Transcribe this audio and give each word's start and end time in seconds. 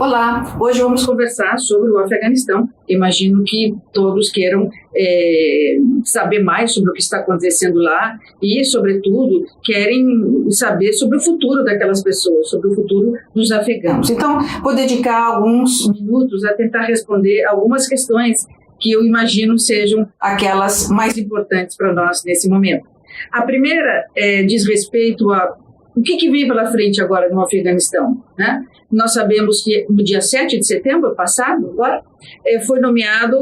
Olá, 0.00 0.56
hoje 0.58 0.80
vamos 0.80 1.04
conversar 1.04 1.58
sobre 1.58 1.90
o 1.90 1.98
Afeganistão. 1.98 2.66
Imagino 2.88 3.44
que 3.44 3.76
todos 3.92 4.30
queiram 4.30 4.70
é, 4.96 5.76
saber 6.04 6.42
mais 6.42 6.72
sobre 6.72 6.88
o 6.88 6.94
que 6.94 7.02
está 7.02 7.18
acontecendo 7.18 7.78
lá 7.78 8.18
e, 8.40 8.64
sobretudo, 8.64 9.44
querem 9.62 10.50
saber 10.52 10.94
sobre 10.94 11.18
o 11.18 11.20
futuro 11.20 11.62
daquelas 11.64 12.02
pessoas, 12.02 12.48
sobre 12.48 12.68
o 12.68 12.74
futuro 12.74 13.12
dos 13.34 13.52
afegãos. 13.52 14.08
Então, 14.08 14.38
vou 14.62 14.74
dedicar 14.74 15.34
alguns 15.34 15.86
minutos 15.90 16.46
a 16.46 16.54
tentar 16.54 16.86
responder 16.86 17.44
algumas 17.44 17.86
questões 17.86 18.46
que 18.78 18.90
eu 18.90 19.04
imagino 19.04 19.58
sejam 19.58 20.08
aquelas 20.18 20.88
mais 20.88 21.18
importantes 21.18 21.76
para 21.76 21.92
nós 21.92 22.24
nesse 22.24 22.48
momento. 22.48 22.88
A 23.30 23.42
primeira 23.42 24.06
é, 24.16 24.42
diz 24.44 24.66
respeito 24.66 25.30
a 25.30 25.58
o 25.94 26.02
que, 26.02 26.16
que 26.16 26.30
vem 26.30 26.46
pela 26.46 26.70
frente 26.70 27.00
agora 27.00 27.28
no 27.28 27.40
Afeganistão? 27.40 28.22
Né? 28.38 28.64
Nós 28.90 29.12
sabemos 29.12 29.62
que 29.62 29.86
no 29.88 30.02
dia 30.02 30.20
7 30.20 30.58
de 30.58 30.66
setembro 30.66 31.14
passado, 31.14 31.70
agora, 31.70 32.02
eh, 32.46 32.60
foi 32.60 32.80
nomeado 32.80 33.36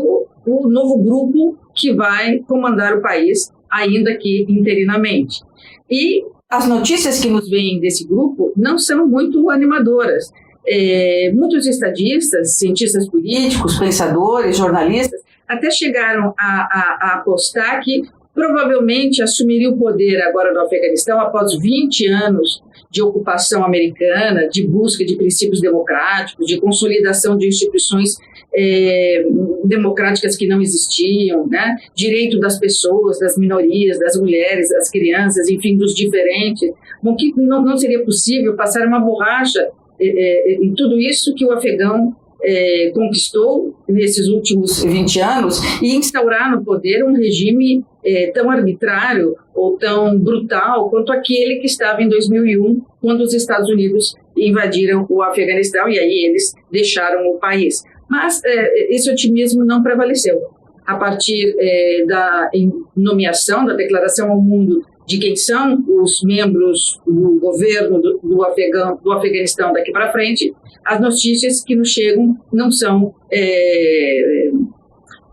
o 0.46 0.68
novo 0.68 0.98
grupo 0.98 1.58
que 1.74 1.92
vai 1.92 2.38
comandar 2.40 2.96
o 2.96 3.02
país, 3.02 3.52
ainda 3.70 4.16
que 4.16 4.46
interinamente. 4.48 5.42
E 5.90 6.24
as 6.48 6.66
notícias 6.66 7.20
que 7.20 7.28
nos 7.28 7.48
vêm 7.48 7.78
desse 7.80 8.06
grupo 8.06 8.52
não 8.56 8.78
são 8.78 9.06
muito 9.06 9.50
animadoras. 9.50 10.32
É, 10.66 11.30
muitos 11.34 11.66
estadistas, 11.66 12.58
cientistas 12.58 13.08
políticos, 13.08 13.78
pensadores, 13.78 14.56
jornalistas, 14.56 15.20
até 15.46 15.70
chegaram 15.70 16.34
a, 16.38 16.44
a, 16.46 16.98
a 17.00 17.14
apostar 17.14 17.82
que 17.82 18.02
provavelmente 18.38 19.20
assumiria 19.20 19.68
o 19.68 19.76
poder 19.76 20.22
agora 20.22 20.54
no 20.54 20.60
Afeganistão 20.60 21.20
após 21.20 21.58
20 21.58 22.06
anos 22.06 22.62
de 22.88 23.02
ocupação 23.02 23.64
americana, 23.64 24.48
de 24.48 24.64
busca 24.64 25.04
de 25.04 25.16
princípios 25.16 25.60
democráticos, 25.60 26.46
de 26.46 26.60
consolidação 26.60 27.36
de 27.36 27.48
instituições 27.48 28.16
é, 28.54 29.24
democráticas 29.64 30.36
que 30.36 30.46
não 30.46 30.62
existiam, 30.62 31.48
né? 31.48 31.74
direito 31.96 32.38
das 32.38 32.60
pessoas, 32.60 33.18
das 33.18 33.36
minorias, 33.36 33.98
das 33.98 34.16
mulheres, 34.16 34.68
das 34.68 34.88
crianças, 34.88 35.48
enfim, 35.48 35.76
dos 35.76 35.92
diferentes. 35.92 36.70
Bom, 37.02 37.16
que 37.16 37.32
não, 37.36 37.64
não 37.64 37.76
seria 37.76 38.04
possível 38.04 38.54
passar 38.54 38.86
uma 38.86 39.00
borracha 39.00 39.68
é, 40.00 40.52
é, 40.52 40.54
em 40.62 40.72
tudo 40.74 40.96
isso 41.00 41.34
que 41.34 41.44
o 41.44 41.50
afegão 41.50 42.14
é, 42.42 42.90
conquistou 42.94 43.74
nesses 43.88 44.28
últimos 44.28 44.82
20 44.82 45.20
anos 45.20 45.60
e 45.82 45.96
instaurar 45.96 46.50
no 46.50 46.64
poder 46.64 47.04
um 47.04 47.14
regime 47.14 47.84
é, 48.04 48.30
tão 48.32 48.50
arbitrário 48.50 49.36
ou 49.54 49.76
tão 49.76 50.18
brutal 50.18 50.88
quanto 50.88 51.12
aquele 51.12 51.56
que 51.56 51.66
estava 51.66 52.02
em 52.02 52.08
2001, 52.08 52.80
quando 53.00 53.22
os 53.22 53.34
Estados 53.34 53.68
Unidos 53.68 54.14
invadiram 54.36 55.04
o 55.08 55.22
Afeganistão 55.22 55.88
e 55.88 55.98
aí 55.98 56.26
eles 56.26 56.54
deixaram 56.70 57.26
o 57.28 57.38
país. 57.38 57.82
Mas 58.08 58.40
é, 58.44 58.94
esse 58.94 59.10
otimismo 59.10 59.64
não 59.64 59.82
prevaleceu. 59.82 60.40
A 60.86 60.96
partir 60.96 61.54
é, 61.58 62.04
da 62.06 62.50
nomeação, 62.96 63.66
da 63.66 63.74
declaração 63.74 64.30
ao 64.30 64.40
mundo 64.40 64.82
de 65.06 65.18
quem 65.18 65.34
são 65.34 65.82
os 65.86 66.22
membros 66.22 67.00
do 67.06 67.38
governo 67.40 68.00
do, 68.00 68.20
do, 68.22 68.44
Afegão, 68.44 68.98
do 69.02 69.10
Afeganistão 69.12 69.72
daqui 69.72 69.90
para 69.90 70.12
frente, 70.12 70.54
as 70.84 71.00
notícias 71.00 71.62
que 71.62 71.76
nos 71.76 71.90
chegam 71.90 72.36
não 72.52 72.70
são, 72.70 73.14
é, 73.32 74.50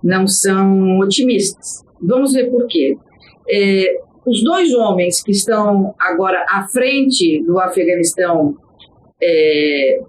não 0.04 0.28
são 0.28 1.00
otimistas. 1.00 1.84
Vamos 2.02 2.34
ver 2.34 2.50
por 2.50 2.68
quê. 2.68 2.98
É, 3.50 4.00
os 4.26 4.44
dois 4.44 4.74
homens 4.74 5.24
que 5.24 5.32
estão 5.32 5.94
agora 6.00 6.46
à 6.50 6.68
frente 6.68 7.44
do 7.44 7.60
Afeganistão 7.60 8.56
é, 9.22 10.00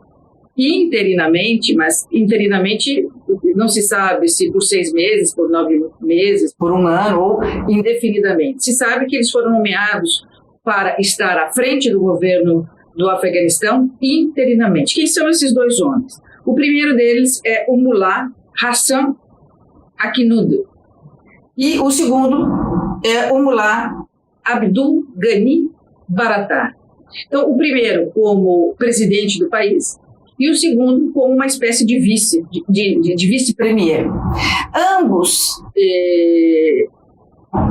interinamente, 0.56 1.74
mas 1.74 2.06
interinamente 2.10 3.06
não 3.54 3.68
se 3.68 3.82
sabe 3.82 4.28
se 4.28 4.50
por 4.50 4.62
seis 4.62 4.92
meses, 4.92 5.34
por 5.34 5.50
nove 5.50 5.78
meses, 6.00 6.54
por 6.56 6.72
um 6.72 6.86
ano 6.86 7.20
ou 7.20 7.44
indefinidamente. 7.68 8.64
Se 8.64 8.72
sabe 8.72 9.06
que 9.06 9.16
eles 9.16 9.30
foram 9.30 9.52
nomeados 9.52 10.26
para 10.64 10.96
estar 10.98 11.36
à 11.38 11.52
frente 11.52 11.90
do 11.90 12.00
governo 12.00 12.66
do 12.96 13.08
Afeganistão 13.10 13.90
interinamente. 14.00 14.94
Quem 14.94 15.06
são 15.06 15.28
esses 15.28 15.52
dois 15.52 15.80
homens? 15.80 16.20
O 16.44 16.54
primeiro 16.54 16.96
deles 16.96 17.40
é 17.44 17.66
o 17.68 17.76
Mullah 17.76 18.30
Hassan 18.62 19.14
Akinud 19.98 20.64
e 21.56 21.78
o 21.78 21.90
segundo 21.90 23.00
é 23.04 23.32
o 23.32 23.42
Mullah 23.42 24.04
Abdul 24.44 25.06
Ghani 25.16 25.70
Baratar. 26.08 26.76
Então, 27.26 27.50
o 27.50 27.56
primeiro 27.56 28.10
como 28.12 28.74
presidente 28.76 29.38
do 29.38 29.48
país 29.48 29.98
e 30.38 30.50
o 30.50 30.54
segundo 30.54 31.12
como 31.12 31.34
uma 31.34 31.46
espécie 31.46 31.84
de 31.84 31.98
vice, 31.98 32.44
de, 32.68 33.00
de, 33.00 33.14
de 33.14 33.26
vice-premier. 33.26 34.06
Ambos 34.98 35.38
eh, 35.76 36.86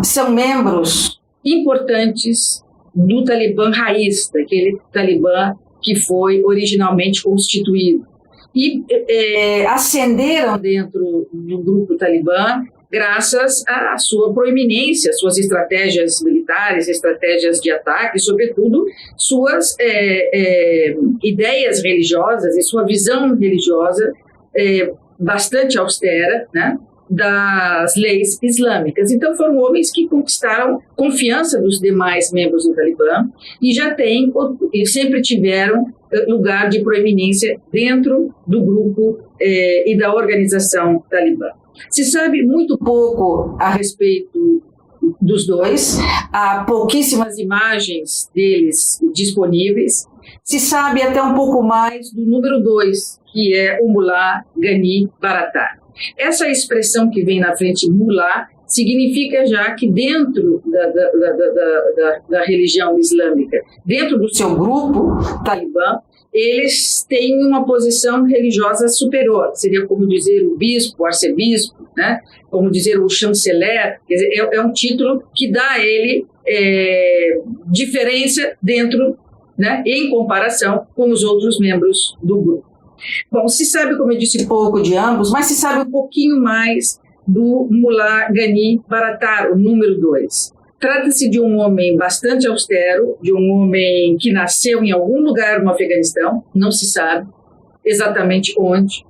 são 0.04 0.32
membros 0.32 1.22
importantes 1.44 2.65
do 2.96 3.24
Talibã 3.24 3.70
raiz, 3.72 4.30
daquele 4.30 4.80
Talibã 4.92 5.54
que 5.82 5.96
foi 5.96 6.44
originalmente 6.44 7.22
constituído. 7.22 8.06
E 8.56 8.84
é, 8.90 9.68
ascenderam 9.68 10.58
dentro 10.58 11.28
do 11.32 11.58
grupo 11.60 11.98
Talibã 11.98 12.64
graças 12.90 13.64
à 13.68 13.98
sua 13.98 14.34
proeminência, 14.34 15.12
suas 15.14 15.38
estratégias 15.38 16.22
militares, 16.24 16.88
estratégias 16.88 17.60
de 17.60 17.70
ataque, 17.70 18.18
sobretudo 18.20 18.86
suas 19.18 19.76
é, 19.80 20.92
é, 20.92 20.96
ideias 21.22 21.84
religiosas 21.84 22.56
e 22.56 22.62
sua 22.62 22.86
visão 22.86 23.36
religiosa 23.36 24.14
é, 24.56 24.94
bastante 25.20 25.78
austera, 25.78 26.48
né? 26.54 26.78
Das 27.10 27.96
leis 27.96 28.40
islâmicas. 28.42 29.12
Então 29.12 29.36
foram 29.36 29.58
homens 29.58 29.92
que 29.92 30.08
conquistaram 30.08 30.82
confiança 30.96 31.62
dos 31.62 31.80
demais 31.80 32.32
membros 32.32 32.64
do 32.66 32.74
Talibã 32.74 33.30
e 33.62 33.74
já 33.74 33.94
têm 33.94 34.34
e 34.74 34.86
sempre 34.86 35.22
tiveram 35.22 35.86
eh, 36.12 36.26
lugar 36.28 36.70
de 36.70 36.84
proeminência 36.84 37.60
dentro 37.72 38.34
do 38.48 38.62
grupo 38.64 39.20
eh, 39.40 39.92
e 39.92 39.98
da 39.98 40.14
organização 40.14 41.04
Talibã. 41.10 41.50
Se 41.90 42.06
sabe 42.06 42.42
muito 42.42 42.78
pouco 42.78 43.58
a 43.60 43.70
respeito 43.70 44.64
dos 45.22 45.46
dois, 45.46 46.00
há 46.32 46.64
pouquíssimas 46.64 47.38
imagens 47.38 48.30
deles 48.34 49.00
disponíveis. 49.14 50.08
Se 50.44 50.60
sabe 50.60 51.02
até 51.02 51.22
um 51.22 51.36
pouco 51.36 51.62
mais 51.62 52.12
do 52.12 52.26
número 52.26 52.60
dois, 52.60 53.20
que 53.32 53.56
é 53.56 53.80
o 53.82 53.88
Mullah 53.88 54.44
Ghani 54.58 55.10
Baratar. 55.22 55.85
Essa 56.18 56.48
expressão 56.50 57.10
que 57.10 57.24
vem 57.24 57.40
na 57.40 57.56
frente, 57.56 57.90
mullah, 57.90 58.48
significa 58.68 59.46
já 59.46 59.74
que 59.76 59.90
dentro 59.90 60.62
da, 60.66 60.88
da, 60.88 61.12
da, 61.12 62.22
da, 62.30 62.46
religião 62.46 62.98
islâmica, 62.98 63.62
dentro 63.86 64.18
do 64.18 64.34
seu 64.34 64.56
grupo, 64.56 65.18
Talibã, 65.44 66.00
eles 66.34 67.06
têm 67.08 67.46
uma 67.46 67.66
posição 67.66 68.26
religiosa 68.26 68.88
superior, 68.90 69.52
seria 69.54 69.86
como 69.86 70.08
dizer 70.08 70.46
o 70.46 70.58
bispo, 70.58 71.04
o 71.04 71.06
arcebispo, 71.06 71.88
né? 71.96 72.20
como 72.50 72.70
dizer 72.70 73.00
o 73.00 73.10
chanceler, 73.10 74.00
quer 74.08 74.16
dizer, 74.16 74.30
é, 74.34 74.56
é 74.58 74.62
um 74.62 74.74
título 74.74 75.24
que 75.34 75.50
dá 75.50 75.72
a 75.72 75.80
ele 75.80 76.26
é, 76.46 77.42
diferença 77.68 78.56
dentro, 78.62 79.18
né, 79.58 79.84
em 79.86 80.10
comparação 80.10 80.86
com 80.96 81.10
os 81.10 81.24
outros 81.24 81.60
membros 81.60 82.18
do 82.22 82.42
grupo. 82.42 82.75
Bom, 83.32 83.48
se 83.48 83.66
sabe, 83.66 83.98
como 83.98 84.12
eu 84.12 84.18
disse, 84.18 84.46
pouco 84.48 84.82
de 84.82 84.96
ambos, 84.96 85.32
mas 85.32 85.46
se 85.46 85.56
sabe 85.56 85.88
um 85.88 85.92
pouquinho 85.92 86.42
mais 86.42 87.00
do 87.28 87.68
Mullah 87.72 88.30
Ghani 88.32 88.82
Baratar, 88.88 89.52
o 89.52 89.58
número 89.58 90.00
dois. 90.00 90.54
Trata-se 90.80 91.30
de 91.30 91.40
um 91.40 91.58
homem 91.58 91.98
bastante 91.98 92.48
austero, 92.48 93.18
de 93.22 93.34
um 93.34 93.52
homem 93.52 94.18
que 94.20 94.32
nasceu 94.32 94.84
em 94.84 94.92
algum 94.92 95.20
lugar 95.22 95.64
no 95.64 95.70
Afeganistão, 95.70 96.44
não 96.54 96.72
se 96.72 96.86
sabe 96.86 97.28
exatamente 97.84 98.54
onde. 98.58 99.04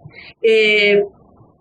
É, 0.44 1.04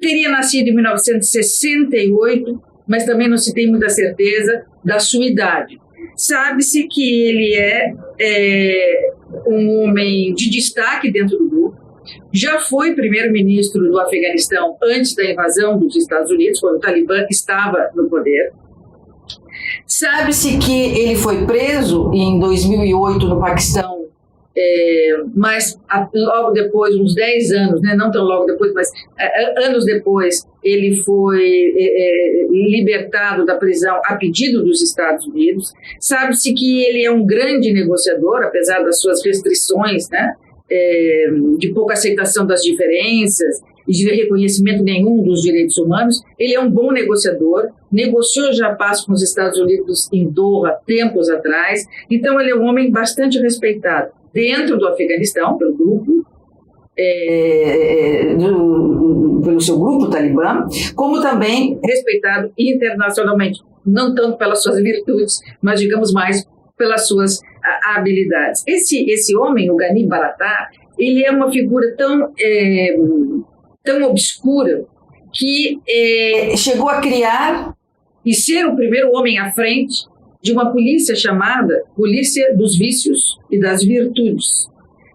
teria 0.00 0.29
nascido 0.29 0.69
em 0.69 0.75
1968, 0.75 2.62
mas 2.87 3.05
também 3.05 3.29
não 3.29 3.38
se 3.38 3.55
tem 3.55 3.69
muita 3.69 3.88
certeza 3.88 4.65
da 4.85 4.99
sua 4.99 5.25
idade. 5.25 5.81
Sabe-se 6.17 6.87
que 6.87 7.23
ele 7.23 7.55
é, 7.55 7.93
é 8.21 9.12
um 9.47 9.82
homem 9.82 10.35
de 10.35 10.50
destaque 10.50 11.11
dentro 11.11 11.38
do 11.38 11.49
grupo, 11.49 11.84
já 12.33 12.59
foi 12.61 12.95
primeiro-ministro 12.95 13.83
do 13.91 13.99
Afeganistão 13.99 14.77
antes 14.83 15.15
da 15.15 15.25
invasão 15.25 15.79
dos 15.79 15.97
Estados 15.97 16.31
Unidos, 16.31 16.61
quando 16.61 16.77
o 16.77 16.81
Talibã 16.81 17.27
estava 17.31 17.91
no 17.95 18.09
poder. 18.09 18.53
Sabe-se 19.87 20.59
que 20.59 20.99
ele 20.99 21.17
foi 21.17 21.47
preso 21.47 22.11
em 22.12 22.39
2008 22.39 23.27
no 23.27 23.41
Paquistão, 23.41 24.05
é, 24.56 25.17
mas 25.35 25.77
logo 26.15 26.53
depois, 26.53 26.95
uns 26.95 27.15
10 27.15 27.51
anos, 27.53 27.83
né, 27.83 27.95
não 27.97 28.11
tão 28.11 28.25
logo 28.25 28.45
depois, 28.47 28.73
mas 28.73 28.89
é, 29.19 29.67
anos 29.67 29.85
depois, 29.85 30.47
ele 30.62 31.03
foi 31.03 31.75
é, 31.77 32.43
é, 32.43 32.47
libertado 32.49 33.45
da 33.45 33.57
prisão 33.57 34.00
a 34.05 34.15
pedido 34.15 34.62
dos 34.62 34.81
Estados 34.81 35.27
Unidos. 35.27 35.73
Sabe-se 35.99 36.55
que 36.55 36.85
ele 36.85 37.05
é 37.05 37.11
um 37.11 37.27
grande 37.27 37.73
negociador, 37.73 38.45
apesar 38.45 38.83
das 38.85 39.00
suas 39.00 39.25
restrições, 39.25 40.09
né, 40.09 40.35
é, 40.70 41.26
de 41.58 41.72
pouca 41.72 41.94
aceitação 41.94 42.46
das 42.46 42.62
diferenças 42.62 43.62
e 43.87 43.93
de 43.93 44.11
reconhecimento 44.11 44.82
nenhum 44.82 45.22
dos 45.22 45.43
direitos 45.43 45.76
humanos. 45.78 46.22
Ele 46.38 46.55
é 46.55 46.61
um 46.61 46.70
bom 46.70 46.90
negociador, 46.90 47.69
negociou 47.93 48.52
já 48.52 48.75
paz 48.75 49.02
com 49.02 49.12
os 49.12 49.22
Estados 49.22 49.58
Unidos 49.58 50.08
em 50.12 50.28
Doha 50.28 50.78
tempos 50.87 51.28
atrás, 51.28 51.84
então 52.11 52.40
ele 52.40 52.50
é 52.50 52.56
um 52.56 52.64
homem 52.64 52.90
bastante 52.90 53.38
respeitado 53.38 54.12
dentro 54.32 54.76
do 54.76 54.88
Afeganistão, 54.88 55.56
pelo 55.56 55.75
grupo, 55.75 56.26
é, 56.96 58.34
do, 58.37 59.40
pelo 59.44 59.61
seu 59.61 59.78
grupo 59.78 60.11
talibã, 60.11 60.66
como 60.94 61.20
também 61.20 61.78
respeitado 61.84 62.52
internacionalmente, 62.58 63.62
não 63.84 64.14
tanto 64.14 64.37
pelas 64.38 64.62
suas 64.62 64.82
virtudes, 64.82 65.40
mas 65.62 65.78
digamos 65.78 66.12
mais 66.12 66.46
pelas 66.76 67.06
suas 67.09 67.41
habilidades. 67.85 68.62
Esse 68.67 69.09
esse 69.11 69.37
homem, 69.37 69.71
o 69.71 69.76
Ghani 69.76 70.06
Baratá, 70.06 70.69
ele 70.99 71.25
é 71.25 71.31
uma 71.31 71.50
figura 71.50 71.94
tão 71.97 72.32
é, 72.41 72.97
tão 73.82 74.03
obscura 74.05 74.85
que 75.32 75.81
é, 75.88 76.56
chegou 76.56 76.88
a 76.88 77.00
criar 77.00 77.75
e 78.25 78.32
ser 78.32 78.65
o 78.67 78.76
primeiro 78.76 79.12
homem 79.12 79.38
à 79.38 79.53
frente 79.53 80.06
de 80.41 80.53
uma 80.53 80.71
polícia 80.71 81.17
chamada 81.17 81.82
Polícia 81.97 82.55
dos 82.55 82.76
Vícios 82.76 83.38
e 83.50 83.59
das 83.59 83.82
Virtudes, 83.82 84.69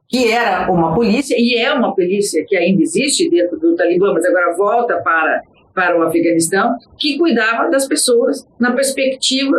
que 0.07 0.31
era 0.31 0.71
uma 0.71 0.93
polícia, 0.93 1.35
e 1.37 1.55
é 1.55 1.71
uma 1.71 1.93
polícia 1.93 2.43
que 2.47 2.55
ainda 2.55 2.81
existe 2.81 3.29
dentro 3.29 3.59
do 3.59 3.75
Talibã, 3.75 4.11
mas 4.11 4.25
agora 4.25 4.55
volta 4.57 4.97
para, 5.01 5.43
para 5.73 5.99
o 5.99 6.01
Afeganistão, 6.01 6.75
que 6.97 7.17
cuidava 7.17 7.69
das 7.69 7.87
pessoas 7.87 8.47
na 8.59 8.71
perspectiva 8.71 9.55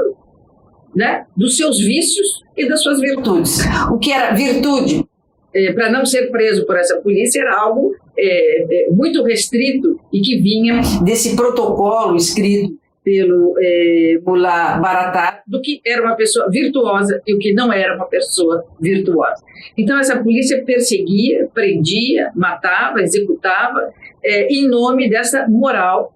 né, 0.94 1.26
dos 1.37 1.56
seus 1.56 1.78
vícios 1.78 2.42
e 2.56 2.69
das 2.69 2.82
suas 2.82 3.00
virtudes. 3.00 3.58
O 3.90 3.98
que 3.98 4.12
era 4.12 4.34
virtude? 4.34 5.04
É, 5.52 5.72
para 5.72 5.90
não 5.90 6.06
ser 6.06 6.31
preso 6.31 6.64
por 6.64 6.76
essa 6.76 6.96
polícia 7.00 7.40
era 7.40 7.58
algo 7.58 7.94
é, 8.16 8.87
é, 8.87 8.90
muito 8.90 9.22
restrito 9.25 9.98
e 10.12 10.20
que 10.20 10.37
vinha 10.37 10.81
desse 11.02 11.34
protocolo 11.34 12.16
escrito 12.16 12.78
pelo 13.02 13.54
é, 13.58 14.20
Mullah 14.25 14.78
Baratar 14.78 15.42
do 15.46 15.60
que 15.60 15.81
era 15.84 16.02
uma 16.02 16.14
pessoa 16.14 16.48
virtuosa 16.50 17.20
e 17.26 17.34
o 17.34 17.38
que 17.38 17.52
não 17.52 17.72
era 17.72 17.96
uma 17.96 18.06
pessoa 18.06 18.64
virtuosa. 18.81 19.42
Então 19.76 19.98
essa 19.98 20.22
polícia 20.22 20.62
perseguia, 20.64 21.48
prendia, 21.52 22.31
matava, 22.34 23.00
executava 23.00 23.92
é, 24.22 24.52
em 24.52 24.69
nome 24.69 25.08
dessa 25.08 25.48
moral, 25.48 26.12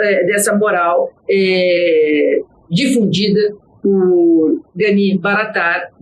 é, 0.00 0.24
dessa 0.24 0.54
moral 0.54 1.12
é, 1.30 2.42
difundida 2.68 3.56
por 3.84 4.62
Gani 4.74 5.18
Baratar 5.18 5.92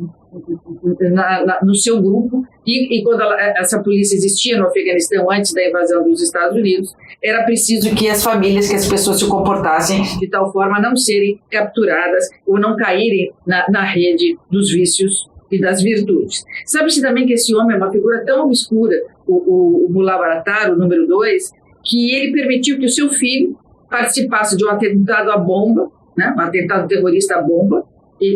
na, 1.00 1.44
na, 1.44 1.58
no 1.64 1.74
seu 1.74 2.00
grupo 2.00 2.44
e, 2.64 2.96
e 2.96 3.02
quando 3.02 3.20
ela, 3.20 3.36
essa 3.58 3.82
polícia 3.82 4.14
existia 4.14 4.56
no 4.56 4.68
Afeganistão 4.68 5.28
antes 5.28 5.52
da 5.52 5.68
invasão 5.68 6.04
dos 6.04 6.22
Estados 6.22 6.56
Unidos, 6.56 6.94
era 7.22 7.42
preciso 7.42 7.92
que 7.94 8.08
as 8.08 8.22
famílias, 8.22 8.68
que 8.68 8.76
as 8.76 8.88
pessoas 8.88 9.18
se 9.18 9.28
comportassem 9.28 10.00
de 10.20 10.28
tal 10.28 10.52
forma 10.52 10.78
a 10.78 10.80
não 10.80 10.96
serem 10.96 11.40
capturadas 11.50 12.28
ou 12.46 12.58
não 12.58 12.76
caírem 12.76 13.32
na, 13.44 13.66
na 13.68 13.84
rede 13.84 14.38
dos 14.48 14.70
vícios 14.70 15.28
e 15.50 15.60
das 15.60 15.82
virtudes. 15.82 16.44
Sabe-se 16.64 17.02
também 17.02 17.26
que 17.26 17.34
esse 17.34 17.52
homem 17.54 17.74
é 17.74 17.78
uma 17.78 17.90
figura 17.90 18.24
tão 18.24 18.46
obscura, 18.46 18.96
o, 19.26 19.34
o, 19.34 19.86
o 19.86 19.92
Mullah 19.92 20.18
Baratar, 20.18 20.72
o 20.72 20.78
número 20.78 21.06
dois, 21.06 21.50
que 21.84 22.14
ele 22.14 22.32
permitiu 22.32 22.78
que 22.78 22.86
o 22.86 22.90
seu 22.90 23.10
filho 23.10 23.58
participasse 23.90 24.56
de 24.56 24.64
um 24.64 24.70
atentado 24.70 25.30
à 25.30 25.36
bomba, 25.36 25.90
né, 26.16 26.34
um 26.36 26.40
atentado 26.40 26.88
terrorista 26.88 27.36
à 27.36 27.42
bomba, 27.42 27.86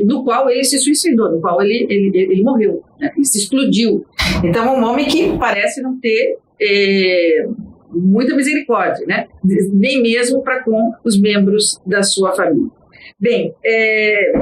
no 0.05 0.25
qual 0.25 0.50
ele 0.50 0.64
se 0.64 0.78
suicidou, 0.78 1.31
no 1.31 1.40
qual 1.40 1.62
ele, 1.62 1.87
ele, 1.88 2.11
ele 2.19 2.43
morreu, 2.43 2.82
né? 2.99 3.12
ele 3.14 3.25
se 3.25 3.38
explodiu. 3.38 4.05
Então, 4.43 4.64
é 4.64 4.78
um 4.78 4.84
homem 4.84 5.06
que 5.06 5.38
parece 5.38 5.81
não 5.81 5.99
ter 6.00 6.38
é, 6.61 7.46
muita 7.90 8.34
misericórdia, 8.34 9.06
né? 9.06 9.28
nem 9.73 10.02
mesmo 10.02 10.43
para 10.43 10.62
com 10.64 10.93
os 11.05 11.20
membros 11.20 11.81
da 11.87 12.02
sua 12.02 12.34
família. 12.34 12.70
Bem, 13.19 13.55
é, 13.64 14.32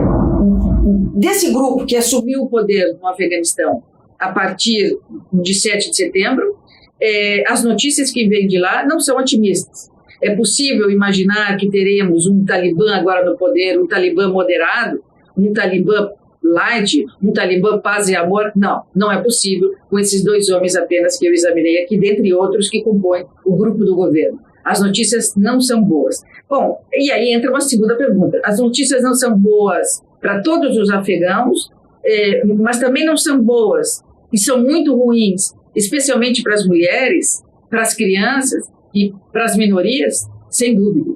desse 1.15 1.53
grupo 1.53 1.85
que 1.85 1.97
assumiu 1.97 2.43
o 2.43 2.49
poder 2.49 2.97
no 3.01 3.07
Afeganistão 3.07 3.83
a 4.19 4.33
partir 4.33 4.99
de 5.33 5.55
7 5.55 5.91
de 5.91 5.97
setembro, 5.97 6.57
é, 7.01 7.45
as 7.47 7.63
notícias 7.63 8.11
que 8.11 8.27
vêm 8.27 8.47
de 8.47 8.59
lá 8.59 8.87
não 8.87 8.99
são 8.99 9.19
otimistas. 9.19 9.91
É 10.25 10.35
possível 10.35 10.91
imaginar 10.91 11.55
que 11.59 11.69
teremos 11.69 12.27
um 12.27 12.43
Talibã 12.47 12.95
agora 12.95 13.23
no 13.23 13.37
poder, 13.37 13.79
um 13.79 13.87
Talibã 13.87 14.27
moderado, 14.27 15.05
um 15.37 15.53
Talibã 15.53 16.13
light, 16.43 17.05
um 17.23 17.31
Talibã 17.31 17.79
paz 17.79 18.09
e 18.09 18.17
amor. 18.17 18.51
Não, 18.57 18.85
não 18.97 19.13
é 19.13 19.23
possível 19.23 19.75
com 19.91 19.99
esses 19.99 20.25
dois 20.25 20.49
homens 20.49 20.75
apenas 20.77 21.19
que 21.19 21.27
eu 21.27 21.33
examinei 21.35 21.83
aqui, 21.83 21.99
dentre 21.99 22.33
outros 22.33 22.71
que 22.71 22.83
compõem 22.83 23.27
o 23.45 23.55
grupo 23.55 23.85
do 23.85 23.95
governo. 23.95 24.41
As 24.65 24.81
notícias 24.81 25.37
não 25.37 25.61
são 25.61 25.85
boas. 25.85 26.25
Bom, 26.49 26.83
e 26.95 27.13
aí 27.13 27.35
entra 27.35 27.51
uma 27.51 27.61
segunda 27.61 27.95
pergunta. 27.95 28.41
As 28.43 28.59
notícias 28.59 29.03
não 29.03 29.13
são 29.13 29.39
boas 29.39 30.03
para 30.23 30.41
todos 30.41 30.75
os 30.79 30.89
afegãos, 30.89 31.71
é, 32.03 32.43
mas 32.47 32.79
também 32.79 33.05
não 33.05 33.19
são 33.19 33.43
boas 33.43 34.03
e 34.33 34.39
são 34.39 34.63
muito 34.63 34.97
ruins, 34.97 35.53
especialmente 35.77 36.43
para 36.43 36.55
as 36.55 36.67
mulheres, 36.67 37.45
para 37.69 37.83
as 37.83 37.93
crianças 37.93 38.73
e 38.95 39.13
para 39.33 39.45
as 39.45 39.57
minorias, 39.57 40.29
sem 40.49 40.75
dúvida. 40.77 41.13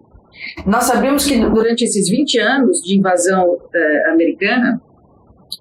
Nós 0.67 0.85
sabemos 0.85 1.25
que 1.27 1.39
durante 1.39 1.85
esses 1.85 2.09
20 2.09 2.39
anos 2.39 2.83
de 2.83 2.97
invasão 2.97 3.55
uh, 3.55 4.11
americana, 4.13 4.81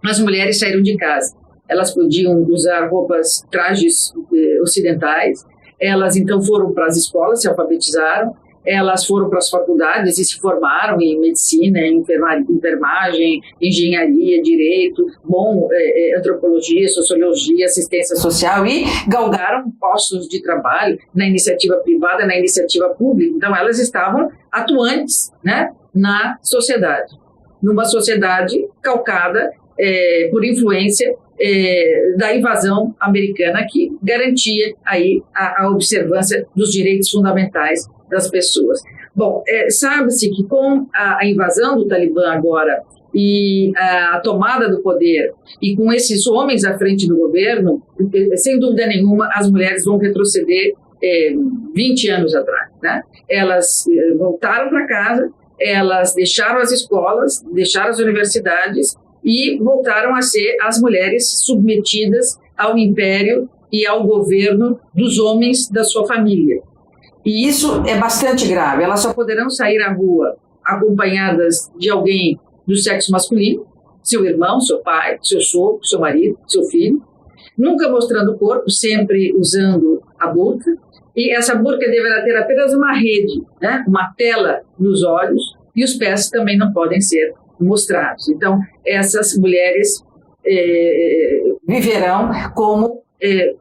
as 0.04 0.20
mulheres 0.20 0.60
saíram 0.60 0.82
de 0.82 0.96
casa. 0.98 1.36
Elas 1.68 1.94
podiam 1.94 2.44
usar 2.44 2.88
roupas, 2.88 3.46
trajes 3.52 4.14
uh, 4.16 4.62
ocidentais. 4.62 5.46
Elas 5.80 6.16
então 6.16 6.42
foram 6.42 6.74
para 6.74 6.88
as 6.88 6.98
escolas, 6.98 7.42
se 7.42 7.48
alfabetizaram. 7.48 8.36
Elas 8.68 9.06
foram 9.06 9.30
para 9.30 9.38
as 9.38 9.50
faculdades 9.50 10.18
e 10.20 10.26
se 10.26 10.38
formaram 10.40 11.00
em 11.02 11.20
medicina, 11.20 11.80
em 11.80 12.04
enfermagem, 12.50 13.42
engenharia, 13.62 14.42
direito, 14.42 15.06
bom, 15.24 15.70
é, 15.72 16.12
é, 16.12 16.18
antropologia, 16.18 16.88
sociologia, 16.90 17.66
assistência 17.66 18.16
social 18.18 18.66
e 18.66 18.84
galgaram 19.08 19.72
postos 19.80 20.28
de 20.28 20.42
trabalho 20.42 21.00
na 21.16 21.26
iniciativa 21.26 21.78
privada, 21.78 22.26
na 22.26 22.38
iniciativa 22.38 22.90
pública. 22.90 23.34
Então 23.38 23.56
elas 23.56 23.80
estavam 23.80 24.30
atuantes 24.52 25.32
né, 25.42 25.72
na 25.96 26.38
sociedade, 26.42 27.16
numa 27.64 27.86
sociedade 27.86 28.68
calcada 28.82 29.50
é, 29.80 30.28
por 30.30 30.44
influência 30.44 31.16
da 32.18 32.36
invasão 32.36 32.96
americana 33.00 33.64
que 33.70 33.96
garantia 34.02 34.74
aí 34.84 35.22
a, 35.36 35.66
a, 35.66 35.70
observância 35.70 36.48
dos 36.56 36.72
direitos 36.72 37.12
fundamentais 37.12 37.88
das 38.10 38.30
pessoas. 38.30 38.82
Bom, 39.16 39.44
é, 39.48 39.70
sabe-se 39.70 40.30
que 40.30 40.44
com 40.44 40.88
a, 40.94 41.20
a, 41.20 41.26
invasão 41.26 41.78
do 41.78 41.88
Talibã 41.88 42.32
agora 42.32 42.84
e 43.14 43.72
a 43.76 44.20
tomada 44.24 44.70
do 44.70 44.82
poder 44.82 45.34
e 45.62 45.76
com 45.76 45.92
esses 45.92 46.28
homens 46.28 46.64
à 46.64 46.78
frente 46.78 47.08
do 47.08 47.18
governo, 47.18 47.82
sem 48.36 48.60
dúvida 48.60 48.86
nenhuma, 48.86 49.30
as 49.34 49.50
mulheres 49.50 49.86
vão 49.86 49.98
retroceder 49.98 50.74
é, 51.04 51.34
20 51.74 52.10
anos 52.10 52.36
atrás. 52.36 52.70
Né? 52.82 53.02
Elas 53.30 53.86
é, 53.88 54.14
voltaram 54.14 54.70
para 54.70 54.86
casa, 54.88 55.32
elas 55.60 56.14
deixaram 56.14 56.60
as 56.60 56.72
escolas, 56.72 57.44
deixaram 57.52 57.90
as 57.90 58.00
universidades 58.00 58.96
e 59.24 59.58
voltaram 59.58 60.16
a 60.16 60.22
ser 60.22 60.56
as 60.62 60.80
mulheres 60.80 61.44
submetidas 61.44 62.40
ao 62.56 62.78
império 62.78 63.50
e 63.72 63.86
ao 63.86 64.06
governo 64.06 64.80
dos 64.94 65.20
homens 65.20 65.70
da 65.70 65.84
sua 65.84 66.06
família. 66.08 66.62
E 67.28 67.46
isso 67.46 67.84
é 67.86 68.00
bastante 68.00 68.48
grave. 68.48 68.84
Elas 68.84 69.02
só 69.02 69.14
poderão 69.14 69.50
sair 69.50 69.82
à 69.82 69.92
rua 69.92 70.38
acompanhadas 70.64 71.70
de 71.78 71.90
alguém 71.90 72.40
do 72.66 72.78
sexo 72.78 73.12
masculino, 73.12 73.68
seu 74.02 74.26
irmão, 74.26 74.62
seu 74.62 74.80
pai, 74.80 75.20
seu 75.22 75.42
sogro, 75.42 75.84
seu 75.84 76.00
marido, 76.00 76.40
seu 76.48 76.64
filho, 76.64 77.04
nunca 77.58 77.90
mostrando 77.90 78.32
o 78.32 78.38
corpo, 78.38 78.70
sempre 78.70 79.36
usando 79.36 80.02
a 80.18 80.28
burca. 80.28 80.72
E 81.14 81.36
essa 81.36 81.54
burca 81.54 81.86
deverá 81.92 82.24
ter 82.24 82.38
apenas 82.38 82.74
uma 82.74 82.94
rede, 82.94 83.44
né? 83.62 83.84
uma 83.86 84.14
tela 84.18 84.62
nos 84.80 85.04
olhos, 85.04 85.54
e 85.76 85.84
os 85.84 85.96
pés 85.96 86.30
também 86.30 86.58
não 86.58 86.72
podem 86.72 87.02
ser 87.02 87.34
mostrados. 87.60 88.30
Então, 88.30 88.58
essas 88.86 89.38
mulheres 89.38 90.02
é, 90.46 91.42
viverão 91.68 92.32
como 92.56 93.04
é, 93.22 93.54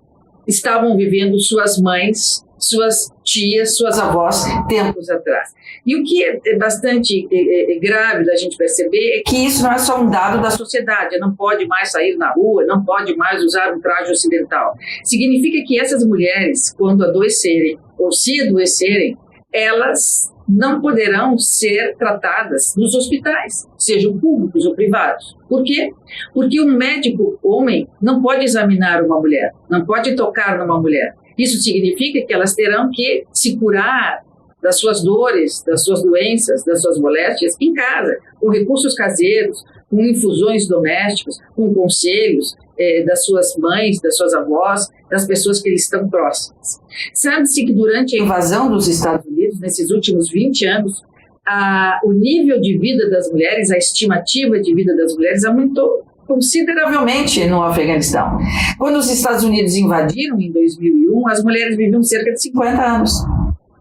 estavam 0.47 0.97
vivendo 0.97 1.37
suas 1.41 1.81
mães, 1.81 2.46
suas 2.69 3.13
tias, 3.23 3.77
suas 3.77 3.99
avós 3.99 4.45
tempos 4.69 5.09
atrás. 5.11 5.55
E 5.85 5.97
o 5.97 6.05
que 6.05 6.25
é 6.25 6.57
bastante 6.59 7.29
é, 7.31 7.77
é, 7.77 7.79
grave 7.79 8.25
da 8.25 8.37
gente 8.37 8.57
perceber 8.57 9.19
é 9.19 9.23
que 9.25 9.47
isso 9.47 9.63
não 9.63 9.73
é 9.73 9.79
só 9.79 10.01
um 10.01 10.11
dado 10.11 10.43
da 10.43 10.51
sociedade, 10.51 11.19
não 11.19 11.35
pode 11.35 11.67
mais 11.67 11.93
sair 11.93 12.17
na 12.17 12.33
rua, 12.33 12.65
não 12.65 12.85
pode 12.85 13.17
mais 13.17 13.43
usar 13.43 13.73
um 13.73 13.81
traje 13.81 14.11
ocidental. 14.11 14.75
Significa 15.05 15.65
que 15.67 15.81
essas 15.81 16.05
mulheres, 16.05 16.73
quando 16.77 17.05
adoecerem 17.05 17.79
ou 17.99 18.13
se 18.13 18.41
adoecerem, 18.43 19.17
elas 19.53 20.33
não 20.49 20.81
poderão 20.81 21.37
ser 21.39 21.97
tratadas 21.97 22.75
nos 22.77 22.95
hospitais, 22.95 23.69
sejam 23.77 24.17
públicos 24.19 24.65
ou 24.65 24.75
privados. 24.75 25.37
Por 25.49 25.63
quê? 25.65 25.91
Porque 26.33 26.61
um 26.61 26.77
médico 26.77 27.39
homem 27.43 27.89
não 28.01 28.23
pode 28.23 28.45
examinar 28.45 29.03
uma 29.03 29.19
mulher, 29.19 29.53
não 29.69 29.85
pode 29.85 30.15
tocar 30.15 30.59
numa 30.59 30.81
mulher. 30.81 31.17
Isso 31.39 31.63
significa 31.63 32.27
que 32.27 32.33
elas 32.33 32.55
terão 32.55 32.91
que 32.93 33.25
se 33.33 33.57
curar 33.57 34.25
das 34.63 34.79
suas 34.81 35.03
dores, 35.03 35.63
das 35.65 35.85
suas 35.85 36.03
doenças, 36.03 36.65
das 36.65 36.83
suas 36.83 36.99
moléstias 36.99 37.55
em 37.61 37.73
casa, 37.73 38.19
com 38.41 38.51
recursos 38.51 38.95
caseiros, 38.95 39.63
com 39.89 40.03
infusões 40.03 40.67
domésticas, 40.67 41.39
com 41.55 41.73
conselhos 41.73 42.57
eh, 42.79 43.05
das 43.05 43.25
suas 43.25 43.57
mães, 43.57 44.01
das 44.01 44.17
suas 44.17 44.35
avós, 44.35 44.89
das 45.11 45.27
pessoas 45.27 45.63
que 45.63 45.71
lhes 45.71 45.85
estão 45.85 46.09
próximas. 46.09 46.81
Sabe-se 47.15 47.65
que 47.65 47.73
durante 47.73 48.17
a 48.17 48.23
invasão 48.23 48.71
dos 48.71 48.89
Estados 48.89 49.27
Unidos, 49.27 49.61
nesses 49.61 49.91
últimos 49.91 50.31
20 50.31 50.67
anos, 50.67 51.03
a, 51.47 52.01
o 52.05 52.13
nível 52.13 52.61
de 52.61 52.77
vida 52.77 53.09
das 53.09 53.31
mulheres, 53.31 53.71
a 53.71 53.79
estimativa 53.79 54.59
de 54.59 54.75
vida 54.75 54.97
das 54.97 55.15
mulheres 55.15 55.45
aumentou 55.45 56.05
consideravelmente 56.27 57.47
no 57.47 57.63
Afeganistão. 57.63 58.39
Quando 58.79 58.97
os 58.97 59.11
Estados 59.11 59.45
Unidos 59.45 59.75
invadiram 59.75 60.39
em 60.41 60.51
2001, 60.53 61.29
as 61.29 61.43
mulheres 61.43 61.77
viviam 61.77 62.03
cerca 62.03 62.33
de 62.33 62.43
50 62.43 62.83
anos. 62.83 63.13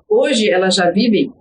Hoje 0.08 0.50
elas 0.50 0.75
já 0.75 0.90
vivem, 0.92 1.34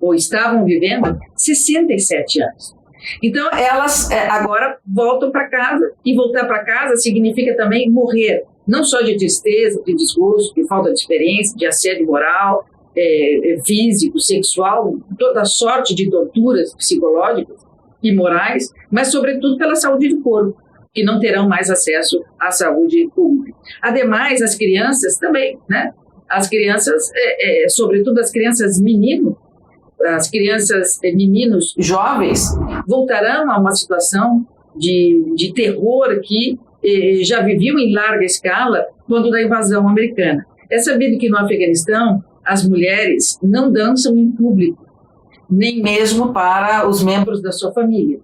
ou 0.00 0.14
estavam 0.14 0.64
vivendo, 0.64 1.18
67 1.36 2.42
anos. 2.42 2.74
Então 3.22 3.48
elas 3.52 4.10
é, 4.10 4.28
agora 4.28 4.78
voltam 4.86 5.30
para 5.30 5.48
casa, 5.48 5.92
e 6.04 6.14
voltar 6.14 6.46
para 6.46 6.64
casa 6.64 6.96
significa 6.96 7.56
também 7.56 7.90
morrer, 7.90 8.44
não 8.66 8.84
só 8.84 9.00
de 9.00 9.16
tristeza, 9.16 9.82
de 9.84 9.94
desgosto, 9.94 10.54
de 10.54 10.66
falta 10.66 10.92
de 10.92 10.98
experiência, 10.98 11.56
de 11.56 11.66
assédio 11.66 12.06
moral, 12.06 12.64
é, 12.96 13.52
é, 13.52 13.62
físico, 13.62 14.18
sexual, 14.18 14.96
toda 15.18 15.44
sorte 15.44 15.94
de 15.94 16.10
torturas 16.10 16.74
psicológicas 16.74 17.69
e 18.02 18.14
morais, 18.14 18.72
mas 18.90 19.08
sobretudo 19.08 19.56
pela 19.56 19.76
saúde 19.76 20.08
do 20.08 20.22
corpo, 20.22 20.56
que 20.92 21.04
não 21.04 21.20
terão 21.20 21.48
mais 21.48 21.70
acesso 21.70 22.22
à 22.38 22.50
saúde 22.50 23.08
pública. 23.14 23.56
Ademais, 23.80 24.42
as 24.42 24.54
crianças 24.54 25.16
também, 25.16 25.58
né? 25.68 25.92
As 26.28 26.48
crianças, 26.48 27.10
é, 27.14 27.64
é, 27.64 27.68
sobretudo 27.68 28.18
as 28.20 28.30
crianças 28.30 28.80
menino, 28.80 29.36
as 30.08 30.30
crianças 30.30 30.98
é, 31.02 31.12
meninos 31.12 31.74
jovens 31.78 32.42
voltarão 32.86 33.50
a 33.50 33.58
uma 33.58 33.72
situação 33.72 34.46
de, 34.74 35.34
de 35.36 35.52
terror 35.52 36.20
que 36.22 36.58
é, 36.84 37.22
já 37.22 37.42
viviam 37.42 37.78
em 37.78 37.92
larga 37.92 38.24
escala 38.24 38.84
quando 39.06 39.30
da 39.30 39.42
invasão 39.42 39.88
americana. 39.88 40.46
É 40.70 40.78
sabido 40.78 41.18
que 41.18 41.28
no 41.28 41.36
Afeganistão 41.36 42.24
as 42.44 42.66
mulheres 42.66 43.38
não 43.42 43.70
dançam 43.70 44.16
em 44.16 44.30
público, 44.30 44.86
nem 45.50 45.82
mesmo 45.82 46.32
para 46.32 46.88
os 46.88 47.02
membros 47.02 47.42
da 47.42 47.52
sua 47.52 47.72
família. 47.72 48.20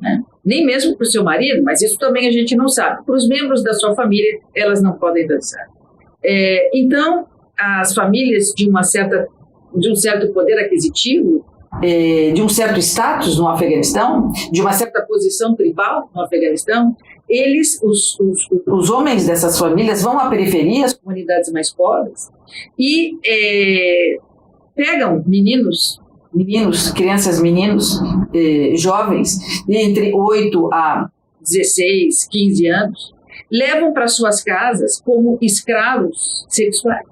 Né? 0.00 0.22
Nem 0.44 0.64
mesmo 0.64 0.96
para 0.96 1.04
o 1.04 1.10
seu 1.10 1.24
marido, 1.24 1.62
mas 1.62 1.82
isso 1.82 1.98
também 1.98 2.28
a 2.28 2.32
gente 2.32 2.56
não 2.56 2.68
sabe. 2.68 3.04
Para 3.04 3.14
os 3.14 3.26
membros 3.28 3.62
da 3.62 3.74
sua 3.74 3.94
família, 3.94 4.40
elas 4.54 4.82
não 4.82 4.92
podem 4.92 5.26
dançar. 5.26 5.66
É, 6.24 6.70
então, 6.78 7.26
as 7.58 7.94
famílias 7.94 8.52
de 8.56 8.68
uma 8.68 8.82
certa 8.82 9.26
de 9.74 9.90
um 9.90 9.94
certo 9.94 10.32
poder 10.32 10.58
aquisitivo, 10.58 11.44
é, 11.82 12.30
de 12.32 12.42
um 12.42 12.48
certo 12.48 12.78
status 12.78 13.38
no 13.38 13.48
Afeganistão, 13.48 14.32
de 14.50 14.60
uma 14.60 14.72
certa 14.72 15.02
posição 15.02 15.54
tribal 15.54 16.10
no 16.14 16.22
Afeganistão, 16.22 16.96
eles, 17.28 17.80
os, 17.82 18.18
os, 18.18 18.48
os 18.66 18.90
homens 18.90 19.26
dessas 19.26 19.58
famílias, 19.58 20.02
vão 20.02 20.18
à 20.18 20.30
periferia, 20.30 20.86
às 20.86 20.94
comunidades 20.94 21.52
mais 21.52 21.70
pobres, 21.70 22.30
e 22.78 23.18
é, 23.24 24.16
pegam 24.74 25.22
meninos, 25.26 26.00
meninos, 26.32 26.90
crianças, 26.90 27.40
meninos, 27.40 28.00
é, 28.34 28.76
jovens, 28.76 29.38
entre 29.68 30.12
8 30.12 30.72
a 30.72 31.10
16, 31.40 32.28
15 32.30 32.66
anos, 32.68 33.14
levam 33.50 33.92
para 33.92 34.08
suas 34.08 34.42
casas 34.42 35.00
como 35.00 35.38
escravos 35.40 36.44
sexuais. 36.48 37.06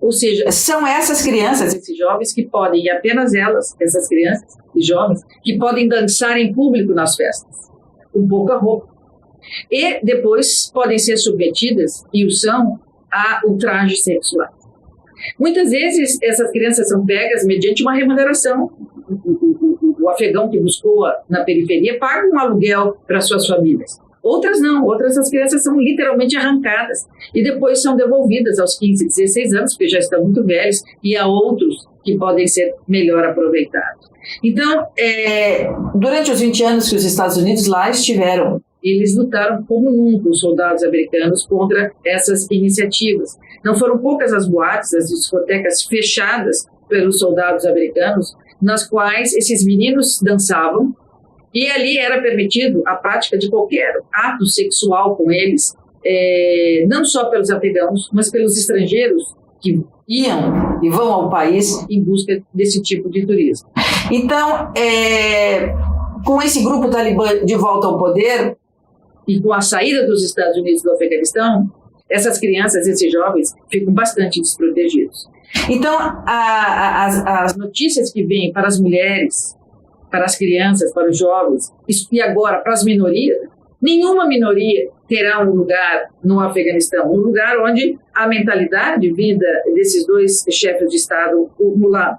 Ou 0.00 0.12
seja, 0.12 0.50
são 0.50 0.86
essas 0.86 1.22
crianças, 1.22 1.74
esses 1.74 1.96
jovens 1.96 2.32
que 2.32 2.44
podem, 2.44 2.84
e 2.84 2.90
apenas 2.90 3.34
elas, 3.34 3.74
essas 3.80 4.08
crianças 4.08 4.56
e 4.74 4.82
jovens, 4.82 5.22
que 5.42 5.56
podem 5.56 5.88
dançar 5.88 6.36
em 6.36 6.52
público 6.52 6.92
nas 6.92 7.16
festas, 7.16 7.70
com 8.12 8.26
pouca 8.28 8.56
roupa. 8.56 8.92
E 9.70 10.04
depois 10.04 10.70
podem 10.72 10.98
ser 10.98 11.16
submetidas, 11.16 12.04
e 12.12 12.26
o 12.26 12.30
são, 12.30 12.78
a 13.10 13.40
ultrajes 13.46 14.02
sexuais. 14.02 14.63
Muitas 15.38 15.70
vezes 15.70 16.18
essas 16.22 16.50
crianças 16.50 16.88
são 16.88 17.04
pegas 17.04 17.44
mediante 17.44 17.82
uma 17.82 17.94
remuneração. 17.94 18.70
O, 19.08 20.08
afegão 20.10 20.50
que 20.50 20.60
buscou 20.60 21.06
na 21.30 21.44
periferia 21.44 21.98
paga 21.98 22.28
um 22.28 22.38
aluguel 22.38 22.96
para 23.06 23.22
suas 23.22 23.46
famílias. 23.46 23.98
Outras 24.22 24.60
não, 24.60 24.84
outras 24.84 25.18
as 25.18 25.28
crianças 25.28 25.62
são 25.62 25.78
literalmente 25.78 26.36
arrancadas 26.36 27.06
e 27.34 27.42
depois 27.42 27.82
são 27.82 27.96
devolvidas 27.96 28.58
aos 28.58 28.78
15, 28.78 29.06
16 29.06 29.54
anos, 29.54 29.72
porque 29.72 29.88
já 29.88 29.98
estão 29.98 30.22
muito 30.22 30.42
velhos, 30.44 30.82
e 31.02 31.16
a 31.16 31.26
outros 31.26 31.86
que 32.02 32.16
podem 32.16 32.46
ser 32.46 32.74
melhor 32.88 33.24
aproveitados. 33.24 34.10
Então, 34.42 34.86
é, 34.96 35.68
durante 35.94 36.30
os 36.30 36.40
20 36.40 36.64
anos 36.64 36.88
que 36.88 36.96
os 36.96 37.04
Estados 37.04 37.36
Unidos 37.36 37.66
lá 37.66 37.90
estiveram, 37.90 38.62
eles 38.84 39.16
lutaram 39.16 39.64
como 39.64 39.90
nunca, 39.90 40.28
os 40.28 40.40
soldados 40.40 40.84
americanos, 40.84 41.46
contra 41.46 41.90
essas 42.04 42.46
iniciativas. 42.50 43.38
Não 43.64 43.74
foram 43.74 43.98
poucas 43.98 44.32
as 44.32 44.46
boates, 44.46 44.92
as 44.92 45.08
discotecas 45.08 45.82
fechadas 45.84 46.66
pelos 46.88 47.18
soldados 47.18 47.64
americanos, 47.64 48.36
nas 48.60 48.86
quais 48.86 49.34
esses 49.34 49.64
meninos 49.64 50.20
dançavam 50.22 50.94
e 51.52 51.70
ali 51.70 51.98
era 51.98 52.20
permitido 52.20 52.82
a 52.84 52.94
prática 52.96 53.38
de 53.38 53.48
qualquer 53.48 54.00
ato 54.12 54.44
sexual 54.44 55.16
com 55.16 55.30
eles, 55.30 55.74
é, 56.04 56.84
não 56.88 57.04
só 57.04 57.30
pelos 57.30 57.48
afegãos, 57.48 58.10
mas 58.12 58.30
pelos 58.30 58.58
estrangeiros 58.58 59.34
que 59.60 59.82
iam 60.08 60.80
e 60.82 60.90
vão 60.90 61.10
ao 61.12 61.30
país 61.30 61.86
em 61.88 62.02
busca 62.02 62.42
desse 62.52 62.82
tipo 62.82 63.08
de 63.08 63.24
turismo. 63.24 63.68
Então, 64.10 64.72
é, 64.76 65.72
com 66.26 66.42
esse 66.42 66.62
grupo 66.62 66.90
talibã 66.90 67.44
de 67.44 67.54
volta 67.54 67.86
ao 67.86 67.98
poder 67.98 68.56
e 69.26 69.40
com 69.40 69.52
a 69.52 69.60
saída 69.60 70.06
dos 70.06 70.24
Estados 70.24 70.56
Unidos 70.56 70.82
do 70.82 70.92
Afeganistão, 70.92 71.70
essas 72.08 72.38
crianças, 72.38 72.86
esses 72.86 73.10
jovens, 73.10 73.54
ficam 73.70 73.92
bastante 73.92 74.40
desprotegidos. 74.40 75.28
Então, 75.70 75.96
a, 75.96 76.24
a, 76.26 77.06
as, 77.06 77.26
as 77.26 77.56
notícias 77.56 78.12
que 78.12 78.22
vêm 78.24 78.52
para 78.52 78.66
as 78.66 78.78
mulheres 78.78 79.56
para 80.14 80.26
as 80.26 80.38
crianças, 80.38 80.92
para 80.92 81.10
os 81.10 81.18
jovens, 81.18 81.72
e 82.12 82.22
agora 82.22 82.58
para 82.58 82.72
as 82.72 82.84
minorias, 82.84 83.36
nenhuma 83.82 84.28
minoria 84.28 84.88
terá 85.08 85.42
um 85.44 85.52
lugar 85.52 86.08
no 86.22 86.38
Afeganistão, 86.38 87.10
um 87.10 87.16
lugar 87.16 87.58
onde 87.58 87.98
a 88.14 88.28
mentalidade 88.28 89.00
de 89.00 89.12
vida 89.12 89.44
desses 89.74 90.06
dois 90.06 90.44
chefes 90.52 90.88
de 90.88 90.96
Estado, 90.98 91.50
o 91.58 91.76
Mullah 91.76 92.16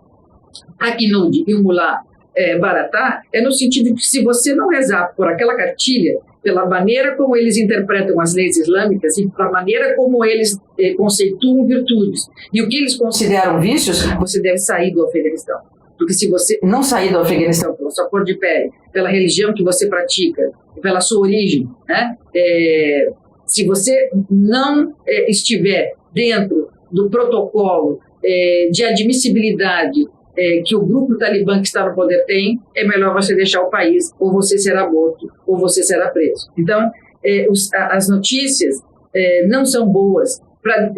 Akinud 0.77 1.45
e 1.47 1.55
o 1.55 1.63
Mullah 1.63 2.01
é, 2.35 2.59
Baratá, 2.59 3.21
é 3.31 3.41
no 3.41 3.53
sentido 3.53 3.85
de 3.85 3.93
que 3.93 4.05
se 4.05 4.21
você 4.21 4.53
não 4.53 4.67
rezar 4.67 5.13
por 5.15 5.29
aquela 5.29 5.55
cartilha, 5.55 6.19
pela 6.45 6.63
maneira 6.67 7.15
como 7.15 7.35
eles 7.35 7.57
interpretam 7.57 8.21
as 8.21 8.35
leis 8.35 8.55
islâmicas 8.55 9.17
e 9.17 9.27
pela 9.27 9.49
maneira 9.49 9.95
como 9.95 10.23
eles 10.23 10.55
eh, 10.77 10.93
conceituam 10.93 11.65
virtudes 11.65 12.29
e 12.53 12.61
o 12.61 12.69
que 12.69 12.77
eles 12.77 12.95
consideram 12.95 13.59
vícios, 13.59 14.03
você 14.19 14.39
deve 14.39 14.59
sair 14.59 14.91
do 14.91 15.03
Afeganistão. 15.03 15.57
Porque 15.97 16.13
se 16.13 16.29
você 16.29 16.59
não 16.61 16.83
sair 16.83 17.11
do 17.11 17.17
Afeganistão 17.17 17.73
pela 17.73 17.89
sua 17.89 18.07
cor 18.07 18.23
de 18.23 18.37
pele, 18.37 18.69
pela 18.93 19.09
religião 19.09 19.55
que 19.55 19.63
você 19.63 19.87
pratica, 19.87 20.51
pela 20.83 21.01
sua 21.01 21.21
origem, 21.21 21.67
né? 21.89 22.15
É, 22.35 23.09
se 23.47 23.65
você 23.65 24.11
não 24.29 24.93
é, 25.07 25.27
estiver 25.31 25.93
dentro 26.13 26.69
do 26.91 27.09
protocolo 27.09 27.99
é, 28.23 28.69
de 28.71 28.83
admissibilidade 28.83 30.05
é, 30.37 30.61
que 30.65 30.75
o 30.75 30.85
grupo 30.85 31.17
talibã 31.17 31.61
que 31.61 31.67
está 31.67 31.87
no 31.87 31.95
poder 31.95 32.25
tem, 32.25 32.59
é 32.75 32.85
melhor 32.85 33.13
você 33.13 33.35
deixar 33.35 33.61
o 33.61 33.69
país, 33.69 34.13
ou 34.19 34.31
você 34.31 34.57
será 34.57 34.89
morto, 34.89 35.31
ou 35.45 35.57
você 35.57 35.83
será 35.83 36.09
preso. 36.09 36.49
Então, 36.57 36.91
é, 37.23 37.47
os, 37.49 37.73
as 37.73 38.09
notícias 38.09 38.83
é, 39.13 39.47
não 39.47 39.65
são 39.65 39.87
boas 39.87 40.41
para 40.61 40.91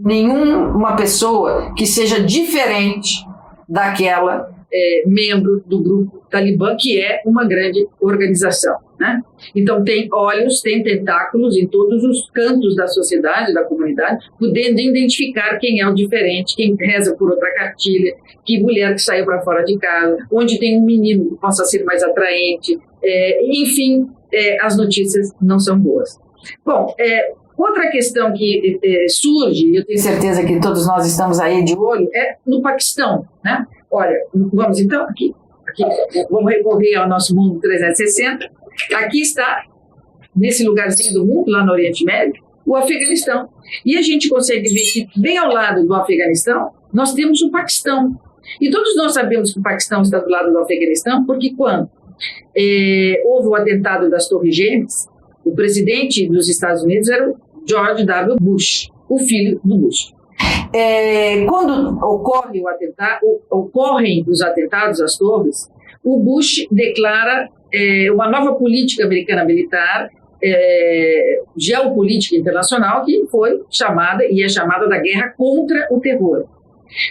nenhuma 0.00 0.96
pessoa 0.96 1.74
que 1.76 1.86
seja 1.86 2.20
diferente 2.20 3.24
daquela 3.68 4.57
é, 4.72 5.02
membro 5.06 5.62
do 5.66 5.82
grupo 5.82 6.22
Talibã, 6.30 6.76
que 6.78 7.00
é 7.00 7.22
uma 7.24 7.46
grande 7.46 7.86
organização. 8.00 8.76
Né? 8.98 9.20
Então, 9.54 9.84
tem 9.84 10.08
olhos, 10.12 10.60
tem 10.60 10.82
tentáculos 10.82 11.56
em 11.56 11.66
todos 11.66 12.02
os 12.04 12.28
cantos 12.30 12.74
da 12.74 12.86
sociedade, 12.86 13.54
da 13.54 13.64
comunidade, 13.64 14.26
podendo 14.38 14.80
identificar 14.80 15.56
quem 15.58 15.80
é 15.80 15.88
o 15.88 15.94
diferente, 15.94 16.56
quem 16.56 16.74
reza 16.78 17.14
por 17.16 17.30
outra 17.30 17.52
cartilha, 17.54 18.14
que 18.44 18.60
mulher 18.60 18.94
que 18.94 19.02
saiu 19.02 19.24
para 19.24 19.40
fora 19.42 19.64
de 19.64 19.78
casa, 19.78 20.16
onde 20.32 20.58
tem 20.58 20.80
um 20.80 20.84
menino 20.84 21.30
que 21.30 21.36
possa 21.36 21.64
ser 21.64 21.84
mais 21.84 22.02
atraente. 22.02 22.78
É, 23.02 23.46
enfim, 23.46 24.08
é, 24.32 24.62
as 24.64 24.76
notícias 24.76 25.32
não 25.40 25.58
são 25.58 25.78
boas. 25.78 26.18
Bom, 26.64 26.94
é, 26.98 27.32
Outra 27.58 27.90
questão 27.90 28.32
que 28.32 28.78
é, 28.84 29.08
surge, 29.08 29.74
eu 29.74 29.84
tenho 29.84 29.98
certeza 29.98 30.44
que 30.44 30.60
todos 30.60 30.86
nós 30.86 31.04
estamos 31.04 31.40
aí 31.40 31.64
de 31.64 31.76
olho, 31.76 32.08
é 32.14 32.36
no 32.46 32.62
Paquistão. 32.62 33.26
Né? 33.44 33.66
Olha, 33.90 34.16
vamos 34.52 34.78
então 34.78 35.02
aqui, 35.04 35.34
aqui 35.66 35.82
vamos 36.30 36.52
recorrer 36.52 36.96
ao 36.96 37.08
nosso 37.08 37.34
mundo 37.34 37.58
360. 37.60 38.50
Aqui 38.94 39.20
está, 39.20 39.64
nesse 40.36 40.64
lugarzinho 40.64 41.14
do 41.14 41.26
mundo, 41.26 41.50
lá 41.50 41.64
no 41.64 41.72
Oriente 41.72 42.04
Médio, 42.04 42.42
o 42.66 42.76
Afeganistão. 42.76 43.48
E 43.84 43.96
a 43.96 44.02
gente 44.02 44.28
consegue 44.28 44.68
ver 44.68 44.82
que, 44.92 45.20
bem 45.20 45.38
ao 45.38 45.52
lado 45.52 45.86
do 45.86 45.94
Afeganistão, 45.94 46.70
nós 46.92 47.14
temos 47.14 47.40
o 47.42 47.50
Paquistão. 47.50 48.18
E 48.60 48.70
todos 48.70 48.94
nós 48.96 49.12
sabemos 49.14 49.52
que 49.52 49.60
o 49.60 49.62
Paquistão 49.62 50.02
está 50.02 50.18
do 50.18 50.28
lado 50.28 50.50
do 50.50 50.58
Afeganistão, 50.58 51.24
porque 51.24 51.54
quando 51.54 51.88
é, 52.56 53.22
houve 53.24 53.48
o 53.48 53.54
atentado 53.54 54.10
das 54.10 54.28
Torres 54.28 54.54
Gêmeas, 54.54 55.08
o 55.44 55.54
presidente 55.54 56.28
dos 56.28 56.48
Estados 56.48 56.82
Unidos 56.82 57.08
era 57.08 57.30
o 57.30 57.36
George 57.66 58.04
W. 58.04 58.36
Bush, 58.40 58.90
o 59.08 59.18
filho 59.18 59.60
do 59.64 59.76
Bush. 59.76 60.12
É, 60.72 61.44
quando 61.46 61.98
ocorre 62.04 62.60
o 62.60 62.68
atentado, 62.68 63.20
ocorrem 63.50 64.24
os 64.28 64.42
atentados 64.42 65.00
às 65.00 65.16
torres, 65.16 65.70
o 66.04 66.18
Bush 66.18 66.66
declara 66.70 67.48
é, 67.72 68.10
uma 68.12 68.28
nova 68.28 68.54
política 68.54 69.04
americana 69.04 69.44
militar, 69.44 70.08
é, 70.42 71.42
geopolítica 71.56 72.36
internacional, 72.36 73.04
que 73.04 73.26
foi 73.30 73.62
chamada 73.70 74.24
e 74.24 74.42
é 74.42 74.48
chamada 74.48 74.88
da 74.88 74.98
guerra 74.98 75.34
contra 75.36 75.88
o 75.90 76.00
terror. 76.00 76.46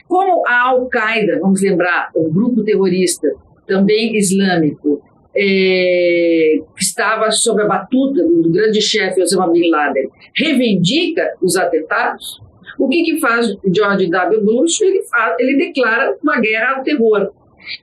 Como 0.08 0.44
a 0.48 0.70
Al-Qaeda, 0.70 1.40
vamos 1.40 1.62
lembrar, 1.62 2.10
o 2.16 2.30
grupo 2.32 2.64
terrorista 2.64 3.28
também 3.68 4.16
islâmico, 4.18 5.02
é, 5.36 6.60
que 6.76 6.84
estava 6.84 7.30
sob 7.32 7.62
a 7.62 7.68
batuta 7.68 8.24
do 8.24 8.50
grande 8.52 8.82
chefe 8.82 9.22
Osama 9.22 9.52
Bin 9.52 9.70
Laden, 9.70 10.10
reivindica 10.36 11.34
os 11.42 11.56
atentados, 11.56 12.42
o 12.77 12.88
que, 12.88 13.03
que 13.03 13.19
faz 13.19 13.48
George 13.74 14.10
W. 14.10 14.43
Bush? 14.43 14.81
Ele, 14.81 15.01
faz, 15.03 15.36
ele 15.39 15.57
declara 15.57 16.15
uma 16.22 16.39
guerra 16.39 16.77
ao 16.77 16.84
terror 16.84 17.31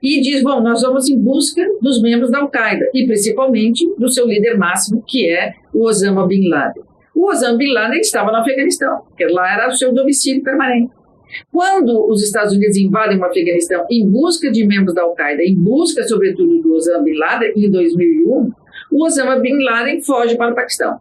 e 0.01 0.21
diz: 0.21 0.41
bom, 0.41 0.61
nós 0.61 0.81
vamos 0.81 1.09
em 1.09 1.17
busca 1.17 1.61
dos 1.81 2.01
membros 2.01 2.31
da 2.31 2.39
Al-Qaeda 2.39 2.89
e 2.93 3.05
principalmente 3.05 3.87
do 3.97 4.09
seu 4.09 4.27
líder 4.27 4.57
máximo, 4.57 5.03
que 5.05 5.29
é 5.29 5.53
o 5.73 5.85
Osama 5.85 6.27
Bin 6.27 6.47
Laden. 6.47 6.83
O 7.13 7.29
Osama 7.29 7.57
Bin 7.57 7.71
Laden 7.71 7.99
estava 7.99 8.31
no 8.31 8.37
Afeganistão, 8.37 9.03
que 9.17 9.25
lá 9.25 9.53
era 9.53 9.67
o 9.67 9.71
seu 9.71 9.93
domicílio 9.93 10.43
permanente. 10.43 10.91
Quando 11.51 12.09
os 12.09 12.23
Estados 12.23 12.53
Unidos 12.53 12.77
invadem 12.77 13.17
o 13.17 13.25
Afeganistão 13.25 13.85
em 13.89 14.07
busca 14.09 14.51
de 14.51 14.65
membros 14.65 14.93
da 14.93 15.01
Al-Qaeda, 15.01 15.43
em 15.43 15.55
busca, 15.55 16.03
sobretudo, 16.03 16.61
do 16.61 16.75
Osama 16.75 17.03
Bin 17.03 17.17
Laden, 17.17 17.53
em 17.55 17.69
2001, 17.69 18.51
o 18.91 19.05
Osama 19.05 19.37
Bin 19.37 19.63
Laden 19.63 20.01
foge 20.01 20.37
para 20.37 20.51
o 20.51 20.55
Paquistão. 20.55 20.99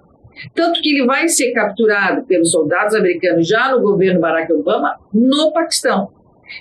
Tanto 0.54 0.80
que 0.80 0.90
ele 0.90 1.06
vai 1.06 1.28
ser 1.28 1.52
capturado 1.52 2.24
pelos 2.24 2.50
soldados 2.50 2.94
americanos 2.94 3.46
já 3.46 3.70
no 3.70 3.80
governo 3.80 4.20
Barack 4.20 4.52
Obama 4.52 4.96
no 5.12 5.52
Paquistão. 5.52 6.10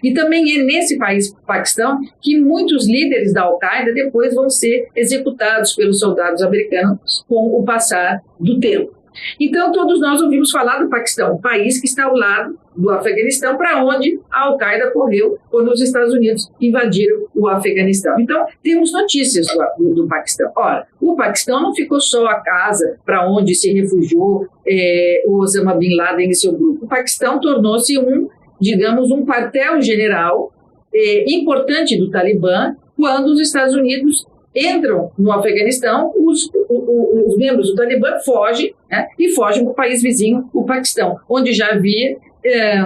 E 0.02 0.14
também 0.14 0.60
é 0.60 0.64
nesse 0.64 0.98
país, 0.98 1.36
Paquistão, 1.46 2.00
que 2.22 2.40
muitos 2.40 2.88
líderes 2.88 3.34
da 3.34 3.44
Al-Qaeda 3.44 3.94
depois 3.94 4.34
vão 4.34 4.50
ser 4.50 4.88
executados 4.96 5.74
pelos 5.74 6.00
soldados 6.00 6.42
americanos 6.42 7.24
com 7.28 7.60
o 7.60 7.64
passar 7.64 8.22
do 8.40 8.60
tempo. 8.60 9.03
Então, 9.40 9.72
todos 9.72 10.00
nós 10.00 10.22
ouvimos 10.22 10.52
falar 10.52 10.80
do 10.80 10.90
Paquistão, 10.90 11.36
um 11.36 11.42
país 11.42 11.80
que 11.80 11.88
está 11.88 12.06
ao 12.06 12.16
lado 12.16 12.58
do 12.76 12.90
Afeganistão, 12.90 13.56
para 13.56 13.84
onde 13.84 14.20
a 14.32 14.48
Al-Qaeda 14.48 14.92
correu 14.92 15.38
quando 15.50 15.70
os 15.70 15.82
Estados 15.82 16.14
Unidos 16.14 16.52
invadiram 16.60 17.28
o 17.36 17.48
Afeganistão. 17.48 18.20
Então, 18.20 18.46
temos 18.64 18.92
notícias 18.92 19.48
do, 19.78 19.94
do 19.94 20.08
Paquistão. 20.08 20.52
Ora, 20.56 20.88
o 21.00 21.16
Paquistão 21.16 21.62
não 21.62 21.74
ficou 21.74 22.00
só 22.00 22.26
a 22.26 22.40
casa 22.40 22.98
para 23.06 23.30
onde 23.30 23.54
se 23.54 23.72
refugiou 23.72 24.48
é, 24.68 25.24
o 25.26 25.40
Osama 25.42 25.76
Bin 25.76 25.96
Laden 25.96 26.30
e 26.30 26.36
seu 26.36 26.54
grupo. 26.54 26.86
O 26.86 26.88
Paquistão 26.88 27.40
tornou-se 27.40 27.98
um, 28.00 28.28
digamos, 28.60 29.12
um 29.12 29.26
quartel-general 29.26 30.52
é, 30.94 31.32
importante 31.32 31.98
do 31.98 32.10
Talibã 32.10 32.76
quando 32.96 33.28
os 33.28 33.40
Estados 33.40 33.76
Unidos 33.76 34.26
entram 34.56 35.12
no 35.18 35.32
Afeganistão, 35.32 36.14
os, 36.16 36.50
os, 36.70 37.28
os 37.28 37.38
membros 37.38 37.70
do 37.70 37.76
Talibã 37.76 38.20
fogem 38.24 38.74
né, 38.90 39.08
e 39.18 39.30
fogem 39.30 39.64
para 39.64 39.72
o 39.72 39.76
país 39.76 40.02
vizinho, 40.02 40.50
o 40.54 40.66
Paquistão, 40.66 41.18
onde 41.28 41.54
já 41.54 41.68
havia 41.70 42.18
é, 42.46 42.86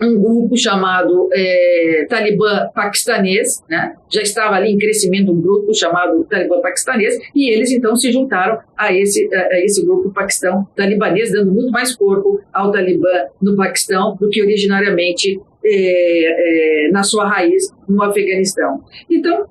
um 0.00 0.20
grupo 0.20 0.56
chamado 0.56 1.28
é, 1.32 2.06
Talibã 2.08 2.68
paquistanês, 2.74 3.62
né? 3.68 3.94
já 4.08 4.22
estava 4.22 4.56
ali 4.56 4.70
em 4.70 4.78
crescimento 4.78 5.32
um 5.32 5.40
grupo 5.40 5.74
chamado 5.74 6.24
Talibã 6.24 6.60
paquistanês, 6.60 7.16
e 7.34 7.50
eles 7.50 7.70
então 7.70 7.96
se 7.96 8.10
juntaram 8.12 8.58
a 8.76 8.92
esse, 8.92 9.28
a 9.34 9.60
esse 9.60 9.84
grupo 9.84 10.12
paquistão 10.12 10.66
talibanês, 10.74 11.32
dando 11.32 11.52
muito 11.52 11.70
mais 11.70 11.94
corpo 11.94 12.40
ao 12.52 12.70
Talibã 12.70 13.26
no 13.40 13.56
Paquistão 13.56 14.16
do 14.20 14.28
que 14.28 14.42
originariamente 14.42 15.40
é, 15.64 16.86
é, 16.86 16.90
na 16.90 17.02
sua 17.02 17.26
raiz 17.26 17.72
no 17.88 18.02
Afeganistão. 18.02 18.82
Então, 19.10 19.46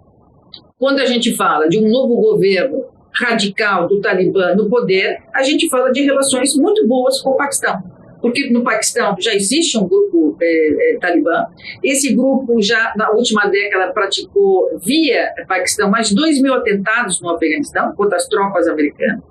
quando 0.84 1.00
a 1.00 1.06
gente 1.06 1.34
fala 1.34 1.69
de 1.69 1.80
um 1.80 1.88
novo 1.88 2.17
governo 2.17 2.84
radical 3.15 3.88
do 3.88 4.02
Talibã 4.02 4.54
no 4.54 4.67
poder, 4.69 5.17
a 5.34 5.41
gente 5.41 5.69
fala 5.69 5.93
de 5.93 6.02
relações 6.02 6.58
muito 6.58 6.86
boas 6.86 7.22
com 7.22 7.30
o 7.30 7.38
Paquistão. 7.38 7.82
Porque 8.19 8.50
no 8.50 8.65
Paquistão 8.65 9.15
já 9.17 9.34
existe 9.34 9.78
um 9.78 9.88
grupo 9.88 10.36
é, 10.41 10.96
é, 10.96 10.98
talibã. 11.00 11.46
Esse 11.82 12.13
grupo 12.13 12.62
já 12.62 12.91
na 12.98 13.12
última 13.12 13.46
década 13.46 13.93
praticou 13.93 14.78
via 14.84 15.30
Paquistão 15.48 15.89
mais 15.89 16.10
de 16.10 16.15
2 16.15 16.41
mil 16.41 16.54
atentados 16.54 17.22
no 17.22 17.30
Afeganistão 17.30 17.93
contra 17.96 18.17
as 18.17 18.28
tropas 18.28 18.67
americanas. 18.67 19.24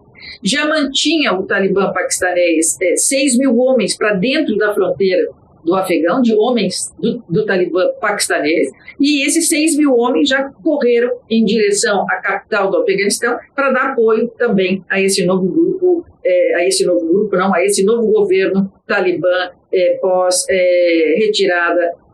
Já 0.42 0.66
mantinha 0.66 1.34
o 1.34 1.42
Talibã 1.42 1.92
paquistanês 1.92 2.78
é, 2.80 2.96
6 2.96 3.36
mil 3.36 3.58
homens 3.58 3.94
para 3.94 4.14
dentro 4.14 4.56
da 4.56 4.72
fronteira 4.72 5.28
do 5.64 5.74
afegão, 5.74 6.20
de 6.20 6.34
homens 6.34 6.92
do, 6.98 7.22
do 7.28 7.46
Talibã 7.46 7.88
paquistanês, 8.00 8.70
e 9.00 9.26
esses 9.26 9.48
6 9.48 9.76
mil 9.76 9.96
homens 9.96 10.28
já 10.28 10.50
correram 10.62 11.10
em 11.28 11.44
direção 11.44 12.04
à 12.10 12.16
capital 12.16 12.70
do 12.70 12.78
Afeganistão 12.78 13.36
para 13.54 13.70
dar 13.70 13.92
apoio 13.92 14.28
também 14.38 14.84
a 14.88 15.00
esse 15.00 15.24
novo 15.24 15.46
grupo, 15.46 16.04
é, 16.24 16.54
a 16.56 16.66
esse 16.66 16.84
novo 16.84 17.06
grupo, 17.06 17.36
não, 17.36 17.54
a 17.54 17.64
esse 17.64 17.84
novo 17.84 18.10
governo 18.10 18.72
talibã 18.86 19.50
é, 19.72 19.98
pós 20.00 20.44
é, 20.48 21.18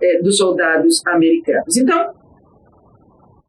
é, 0.01 0.23
dos 0.23 0.37
soldados 0.37 1.05
americanos. 1.07 1.77
Então, 1.77 2.18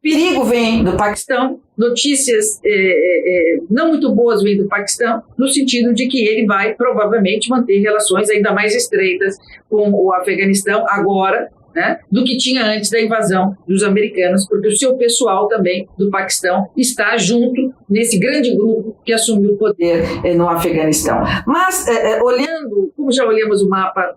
perigo 0.02 0.44
vem 0.46 0.84
do 0.84 0.96
Paquistão, 0.96 1.60
notícias 1.78 2.60
é, 2.64 2.70
é, 2.70 3.56
é, 3.56 3.60
não 3.70 3.90
muito 3.90 4.14
boas 4.14 4.42
vêm 4.42 4.58
do 4.58 4.68
Paquistão, 4.68 5.22
no 5.38 5.48
sentido 5.48 5.94
de 5.94 6.08
que 6.08 6.26
ele 6.26 6.46
vai 6.46 6.74
provavelmente 6.74 7.50
manter 7.50 7.80
relações 7.80 8.30
ainda 8.30 8.54
mais 8.54 8.76
estreitas 8.76 9.38
com 9.70 9.92
o 9.92 10.14
Afeganistão 10.14 10.86
agora, 10.88 11.50
né, 11.76 12.00
do 12.12 12.24
que 12.24 12.38
tinha 12.38 12.66
antes 12.66 12.90
da 12.90 13.00
invasão 13.00 13.56
dos 13.68 13.84
americanos, 13.84 14.48
porque 14.48 14.68
o 14.68 14.76
seu 14.76 14.96
pessoal 14.98 15.48
também 15.48 15.88
do 15.98 16.10
Paquistão 16.10 16.70
está 16.76 17.16
junto 17.18 17.74
nesse 17.88 18.18
grande 18.18 18.56
grupo 18.56 18.96
que 19.06 19.14
assumiu 19.14 19.54
o 19.54 19.58
poder 19.58 20.04
é, 20.24 20.34
no 20.34 20.50
Afeganistão. 20.50 21.22
Mas, 21.46 21.88
é, 21.88 22.14
é, 22.14 22.24
olhando, 22.24 22.92
como 22.96 23.12
já 23.12 23.24
olhamos 23.26 23.62
o 23.62 23.70
mapa 23.70 24.16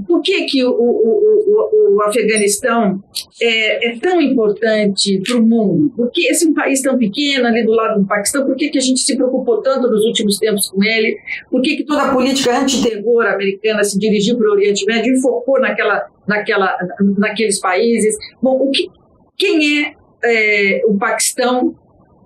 por 0.00 0.22
que, 0.22 0.44
que 0.44 0.64
o, 0.64 0.70
o, 0.70 0.74
o, 0.74 1.96
o 1.96 2.02
Afeganistão 2.02 3.02
é, 3.40 3.90
é, 3.90 3.98
tão 3.98 4.20
importante 4.20 5.20
para 5.20 5.36
o 5.36 5.42
mundo? 5.42 5.92
Por 5.94 6.10
que 6.10 6.28
esse 6.28 6.46
um 6.46 6.54
país 6.54 6.80
tão 6.80 6.96
pequeno 6.96 7.46
ali 7.46 7.62
do 7.64 7.72
lado 7.72 8.00
do 8.00 8.06
Paquistão? 8.06 8.46
Por 8.46 8.56
que, 8.56 8.70
que 8.70 8.78
a 8.78 8.80
gente 8.80 9.00
se 9.00 9.14
preocupou 9.14 9.60
tanto 9.60 9.90
nos 9.90 10.04
últimos 10.04 10.38
tempos 10.38 10.70
com 10.70 10.82
ele? 10.82 11.18
Por 11.50 11.60
que, 11.60 11.76
que 11.76 11.84
toda 11.84 12.04
a 12.04 12.14
política 12.14 12.58
antiterror 12.58 13.26
americana 13.26 13.84
se 13.84 13.98
dirigiu 13.98 14.38
para 14.38 14.48
o 14.48 14.52
Oriente 14.52 14.86
Médio 14.86 15.14
e 15.14 15.20
focou 15.20 15.60
naquela, 15.60 16.06
naquela, 16.26 16.74
naqueles 17.18 17.60
países? 17.60 18.16
Bom, 18.40 18.56
o 18.62 18.70
que, 18.70 18.88
quem 19.36 19.84
é, 19.84 19.94
é 20.24 20.82
o 20.86 20.96
Paquistão 20.96 21.76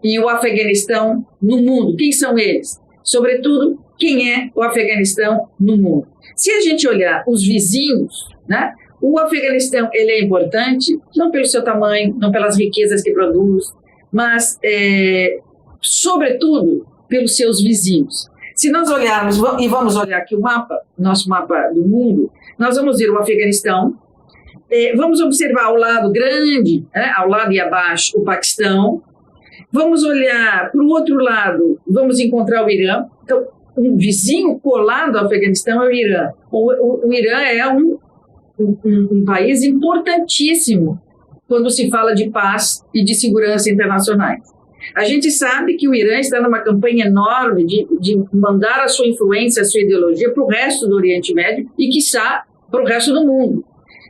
e 0.05 0.21
o 0.21 0.29
Afeganistão 0.29 1.27
no 1.43 1.57
mundo? 1.57 1.97
Quem 1.97 2.13
são 2.13 2.39
eles? 2.39 2.81
Sobretudo, 3.03 3.79
quem 3.99 4.33
é 4.33 4.51
o 4.55 4.63
Afeganistão 4.63 5.49
no 5.59 5.77
mundo? 5.77 6.07
Se 6.35 6.51
a 6.51 6.61
gente 6.61 6.87
olhar 6.87 7.25
os 7.27 7.47
vizinhos, 7.47 8.29
né, 8.49 8.73
o 9.01 9.19
Afeganistão 9.19 9.89
ele 9.93 10.11
é 10.13 10.23
importante 10.23 10.99
não 11.15 11.31
pelo 11.31 11.47
seu 11.47 11.63
tamanho, 11.63 12.15
não 12.19 12.31
pelas 12.31 12.59
riquezas 12.59 13.03
que 13.03 13.13
produz, 13.13 13.65
mas 14.13 14.59
é, 14.63 15.39
sobretudo 15.81 16.87
pelos 17.09 17.37
seus 17.37 17.63
vizinhos. 17.63 18.29
Se 18.55 18.71
nós 18.71 18.91
olharmos 18.91 19.37
e 19.61 19.69
vamos 19.69 19.97
olhar 19.97 20.19
aqui 20.19 20.35
o 20.35 20.41
mapa, 20.41 20.81
nosso 20.99 21.29
mapa 21.29 21.69
do 21.75 21.87
mundo, 21.87 22.31
nós 22.59 22.77
vamos 22.77 22.99
ver 22.99 23.11
o 23.11 23.19
Afeganistão, 23.19 23.95
é, 24.71 24.97
vamos 24.97 25.21
observar 25.21 25.67
ao 25.67 25.77
lado 25.77 26.11
grande, 26.11 26.85
né, 26.95 27.13
ao 27.17 27.29
lado 27.29 27.53
e 27.53 27.61
abaixo, 27.61 28.19
o 28.19 28.25
Paquistão. 28.25 29.03
Vamos 29.71 30.03
olhar 30.05 30.71
para 30.71 30.83
o 30.83 30.89
outro 30.89 31.17
lado, 31.17 31.79
vamos 31.87 32.19
encontrar 32.19 32.65
o 32.65 32.71
Irã. 32.71 33.05
Então, 33.23 33.47
um 33.77 33.97
vizinho 33.97 34.59
colado 34.59 35.17
ao 35.17 35.27
Afeganistão 35.27 35.83
é 35.83 35.87
o 35.87 35.93
Irã. 35.93 36.31
O, 36.51 36.73
o, 36.73 37.09
o 37.09 37.13
Irã 37.13 37.39
é 37.41 37.69
um, 37.69 37.99
um, 38.59 38.77
um, 38.85 39.25
país 39.25 39.63
importantíssimo 39.63 41.01
quando 41.47 41.71
se 41.71 41.91
fala 41.91 42.15
de 42.15 42.31
paz 42.31 42.85
e 42.95 43.05
de 43.05 43.15
segurança 43.15 43.71
internacionais. 43.71 44.43
A 44.95 45.05
gente 45.05 45.31
sabe 45.31 45.77
que 45.77 45.89
o 45.89 45.95
Irã 45.95 46.19
está 46.19 46.41
numa 46.41 46.61
campanha 46.61 47.07
enorme 47.07 47.65
de, 47.67 47.87
de 48.01 48.23
mandar 48.33 48.81
a 48.81 48.89
sua 48.89 49.07
influência, 49.07 49.63
a 49.63 49.65
sua 49.65 49.81
ideologia 49.81 50.33
para 50.33 50.43
o 50.43 50.47
resto 50.47 50.89
do 50.89 50.95
Oriente 50.95 51.35
Médio 51.35 51.69
e, 51.79 51.89
quiçá, 51.89 52.45
para 52.71 52.83
o 52.83 52.87
resto 52.87 53.13
do 53.13 53.27
mundo. 53.27 53.65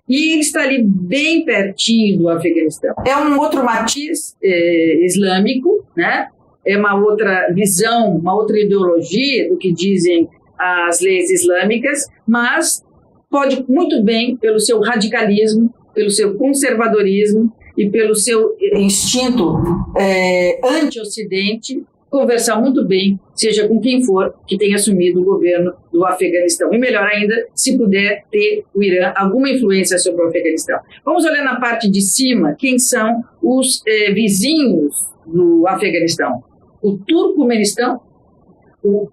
E 0.08 0.32
ele 0.32 0.40
está 0.40 0.62
ali 0.62 0.82
bem 0.82 1.44
pertinho 1.44 2.18
do 2.18 2.28
Afeganistão. 2.28 2.94
É 3.04 3.16
um 3.16 3.38
outro 3.38 3.64
matiz 3.64 4.36
é, 4.42 5.04
islâmico, 5.04 5.84
né? 5.96 6.28
É 6.66 6.76
uma 6.76 6.94
outra 6.94 7.50
visão, 7.52 8.16
uma 8.16 8.34
outra 8.34 8.58
ideologia 8.58 9.48
do 9.48 9.56
que 9.56 9.72
dizem 9.72 10.28
as 10.58 11.00
leis 11.00 11.30
islâmicas, 11.30 12.06
mas 12.26 12.84
pode 13.30 13.64
muito 13.68 14.02
bem, 14.02 14.36
pelo 14.36 14.58
seu 14.58 14.80
radicalismo, 14.80 15.72
pelo 15.94 16.10
seu 16.10 16.34
conservadorismo 16.36 17.52
e 17.76 17.88
pelo 17.90 18.14
seu 18.14 18.56
instinto 18.74 19.56
é, 19.96 20.58
anti-Ocidente, 20.64 21.82
conversar 22.08 22.60
muito 22.60 22.84
bem, 22.84 23.18
seja 23.34 23.68
com 23.68 23.80
quem 23.80 24.02
for 24.02 24.34
que 24.46 24.56
tenha 24.56 24.76
assumido 24.76 25.20
o 25.20 25.24
governo 25.24 25.74
do 25.92 26.04
Afeganistão. 26.04 26.72
E 26.72 26.78
melhor 26.78 27.04
ainda, 27.04 27.34
se 27.54 27.76
puder 27.76 28.24
ter 28.30 28.64
o 28.74 28.82
Irã 28.82 29.12
alguma 29.14 29.50
influência 29.50 29.98
sobre 29.98 30.22
o 30.22 30.28
Afeganistão. 30.28 30.78
Vamos 31.04 31.24
olhar 31.24 31.44
na 31.44 31.60
parte 31.60 31.90
de 31.90 32.00
cima 32.00 32.54
quem 32.58 32.78
são 32.78 33.22
os 33.42 33.82
eh, 33.86 34.12
vizinhos 34.12 34.94
do 35.26 35.66
Afeganistão. 35.66 36.42
O 36.82 36.98
Turcomenistão, 36.98 38.00
o 38.86 39.08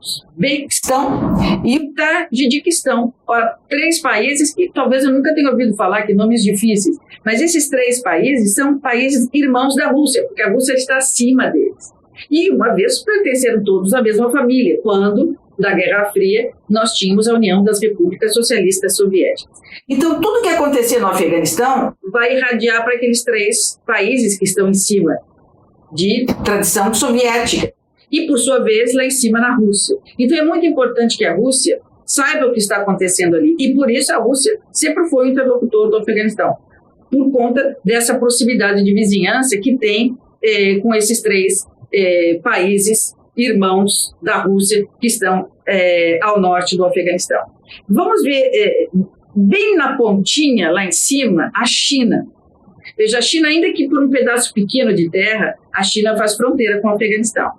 Uzbequistão 0.00 1.34
e 1.64 1.78
o 1.78 1.94
Tajiquistão. 1.94 3.14
Ora, 3.26 3.56
três 3.68 4.00
países 4.00 4.54
que 4.54 4.70
talvez 4.72 5.04
eu 5.04 5.12
nunca 5.12 5.34
tenha 5.34 5.50
ouvido 5.50 5.74
falar, 5.74 6.02
que 6.02 6.14
nomes 6.14 6.42
difíceis, 6.42 6.96
mas 7.24 7.40
esses 7.40 7.68
três 7.68 8.02
países 8.02 8.54
são 8.54 8.78
países 8.78 9.28
irmãos 9.32 9.74
da 9.76 9.90
Rússia, 9.90 10.24
porque 10.26 10.42
a 10.42 10.50
Rússia 10.50 10.74
está 10.74 10.98
acima 10.98 11.48
deles. 11.48 11.92
E 12.30 12.50
uma 12.50 12.74
vez 12.74 13.02
pertenceram 13.02 13.64
todos 13.64 13.94
à 13.94 14.02
mesma 14.02 14.30
família, 14.30 14.78
quando, 14.82 15.36
da 15.58 15.72
Guerra 15.72 16.10
Fria, 16.12 16.52
nós 16.68 16.92
tínhamos 16.92 17.26
a 17.26 17.34
União 17.34 17.64
das 17.64 17.80
Repúblicas 17.80 18.34
Socialistas 18.34 18.96
Soviéticas. 18.96 19.60
Então, 19.88 20.20
tudo 20.20 20.42
que 20.42 20.48
acontecia 20.48 21.00
no 21.00 21.06
Afeganistão 21.06 21.94
vai 22.12 22.36
irradiar 22.36 22.84
para 22.84 22.94
aqueles 22.94 23.24
três 23.24 23.80
países 23.86 24.38
que 24.38 24.44
estão 24.44 24.68
em 24.68 24.74
cima 24.74 25.16
de 25.92 26.26
tradição 26.44 26.92
soviética 26.92 27.72
e, 28.10 28.26
por 28.26 28.38
sua 28.38 28.58
vez, 28.58 28.94
lá 28.94 29.04
em 29.04 29.10
cima 29.10 29.40
na 29.40 29.56
Rússia. 29.56 29.96
Então, 30.18 30.38
é 30.38 30.44
muito 30.44 30.66
importante 30.66 31.16
que 31.16 31.24
a 31.24 31.34
Rússia 31.34 31.80
saiba 32.12 32.46
o 32.46 32.52
que 32.52 32.58
está 32.58 32.76
acontecendo 32.76 33.36
ali. 33.36 33.56
E 33.58 33.74
por 33.74 33.90
isso 33.90 34.12
a 34.12 34.18
Rússia 34.18 34.58
sempre 34.70 35.08
foi 35.08 35.28
o 35.28 35.30
interlocutor 35.30 35.88
do 35.88 35.96
Afeganistão, 35.96 36.54
por 37.10 37.30
conta 37.30 37.76
dessa 37.82 38.18
proximidade 38.18 38.84
de 38.84 38.92
vizinhança 38.92 39.56
que 39.58 39.78
tem 39.78 40.16
eh, 40.42 40.78
com 40.80 40.94
esses 40.94 41.22
três 41.22 41.66
eh, 41.92 42.38
países 42.42 43.14
irmãos 43.34 44.14
da 44.20 44.42
Rússia 44.42 44.86
que 45.00 45.06
estão 45.06 45.48
eh, 45.66 46.18
ao 46.22 46.38
norte 46.38 46.76
do 46.76 46.84
Afeganistão. 46.84 47.40
Vamos 47.88 48.22
ver 48.22 48.90
bem 49.34 49.76
na 49.76 49.96
pontinha, 49.96 50.70
lá 50.70 50.84
em 50.84 50.92
cima, 50.92 51.50
a 51.54 51.64
China. 51.64 52.26
Veja, 52.96 53.18
a 53.18 53.22
China, 53.22 53.48
ainda 53.48 53.72
que 53.72 53.88
por 53.88 54.02
um 54.02 54.10
pedaço 54.10 54.52
pequeno 54.52 54.94
de 54.94 55.10
terra, 55.10 55.54
a 55.72 55.82
China 55.82 56.16
faz 56.16 56.36
fronteira 56.36 56.80
com 56.80 56.88
o 56.88 56.90
Afeganistão. 56.92 57.50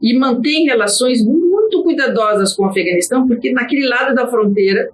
E 0.00 0.16
mantém 0.16 0.66
relações 0.66 1.24
muito 1.24 1.82
cuidadosas 1.82 2.54
com 2.54 2.64
o 2.64 2.66
Afeganistão, 2.66 3.26
porque 3.26 3.52
naquele 3.52 3.88
lado 3.88 4.14
da 4.14 4.26
fronteira, 4.26 4.88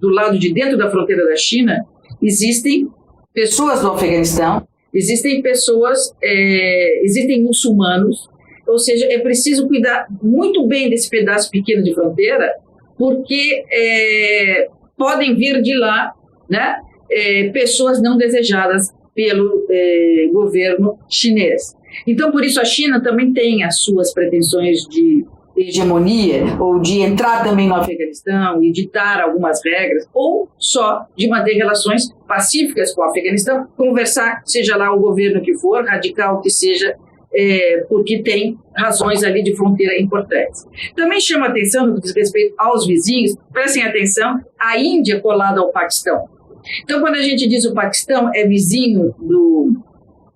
do 0.00 0.10
lado 0.10 0.38
de 0.38 0.52
dentro 0.52 0.76
da 0.76 0.90
fronteira 0.90 1.24
da 1.24 1.36
China, 1.36 1.86
existem 2.20 2.88
pessoas 3.32 3.80
do 3.80 3.92
Afeganistão 3.92 4.66
Existem 4.96 5.42
pessoas, 5.42 6.10
é, 6.22 7.04
existem 7.04 7.42
muçulmanos, 7.42 8.30
ou 8.66 8.78
seja, 8.78 9.04
é 9.12 9.18
preciso 9.18 9.68
cuidar 9.68 10.06
muito 10.22 10.66
bem 10.66 10.88
desse 10.88 11.10
pedaço 11.10 11.50
pequeno 11.50 11.82
de 11.82 11.92
fronteira, 11.92 12.50
porque 12.96 13.62
é, 13.70 14.68
podem 14.96 15.36
vir 15.36 15.60
de 15.60 15.76
lá 15.76 16.14
né, 16.48 16.80
é, 17.10 17.48
pessoas 17.50 18.00
não 18.00 18.16
desejadas 18.16 18.92
pelo 19.14 19.66
é, 19.70 20.28
governo 20.32 20.98
chinês. 21.08 21.76
Então, 22.06 22.30
por 22.30 22.44
isso, 22.44 22.60
a 22.60 22.64
China 22.64 23.02
também 23.02 23.32
tem 23.32 23.64
as 23.64 23.80
suas 23.80 24.12
pretensões 24.12 24.82
de 24.88 25.24
hegemonia 25.56 26.44
ou 26.60 26.78
de 26.78 27.00
entrar 27.00 27.42
também 27.42 27.66
no 27.66 27.76
Afeganistão 27.76 28.62
e 28.62 28.70
ditar 28.70 29.22
algumas 29.22 29.64
regras, 29.64 30.06
ou 30.12 30.48
só 30.58 31.06
de 31.16 31.28
manter 31.28 31.54
relações 31.54 32.12
pacíficas 32.28 32.94
com 32.94 33.00
o 33.00 33.04
Afeganistão, 33.04 33.66
conversar, 33.76 34.42
seja 34.44 34.76
lá 34.76 34.92
o 34.94 35.00
governo 35.00 35.40
que 35.40 35.56
for, 35.56 35.84
radical 35.84 36.42
que 36.42 36.50
seja, 36.50 36.94
é, 37.34 37.84
porque 37.88 38.22
tem 38.22 38.58
razões 38.76 39.24
ali 39.24 39.42
de 39.42 39.54
fronteira 39.56 39.98
importantes. 40.00 40.66
Também 40.94 41.20
chama 41.20 41.46
atenção, 41.46 41.86
no 41.86 41.94
que 41.94 42.02
diz 42.02 42.14
respeito 42.14 42.54
aos 42.58 42.86
vizinhos, 42.86 43.34
prestem 43.52 43.82
atenção, 43.82 44.38
a 44.58 44.78
Índia 44.78 45.20
colada 45.20 45.60
ao 45.60 45.70
Paquistão. 45.70 46.35
Então, 46.82 47.00
quando 47.00 47.14
a 47.16 47.22
gente 47.22 47.48
diz 47.48 47.64
o 47.64 47.74
Paquistão 47.74 48.30
é 48.34 48.46
vizinho 48.46 49.14
do, 49.18 49.72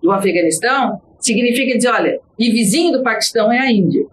do 0.01 0.11
Afeganistão, 0.11 1.01
significa 1.19 1.75
dizer, 1.75 1.89
olha, 1.89 2.19
e 2.37 2.51
vizinho 2.51 2.91
do 2.91 3.03
Paquistão 3.03 3.51
é 3.51 3.59
a 3.59 3.71
Índia. 3.71 4.05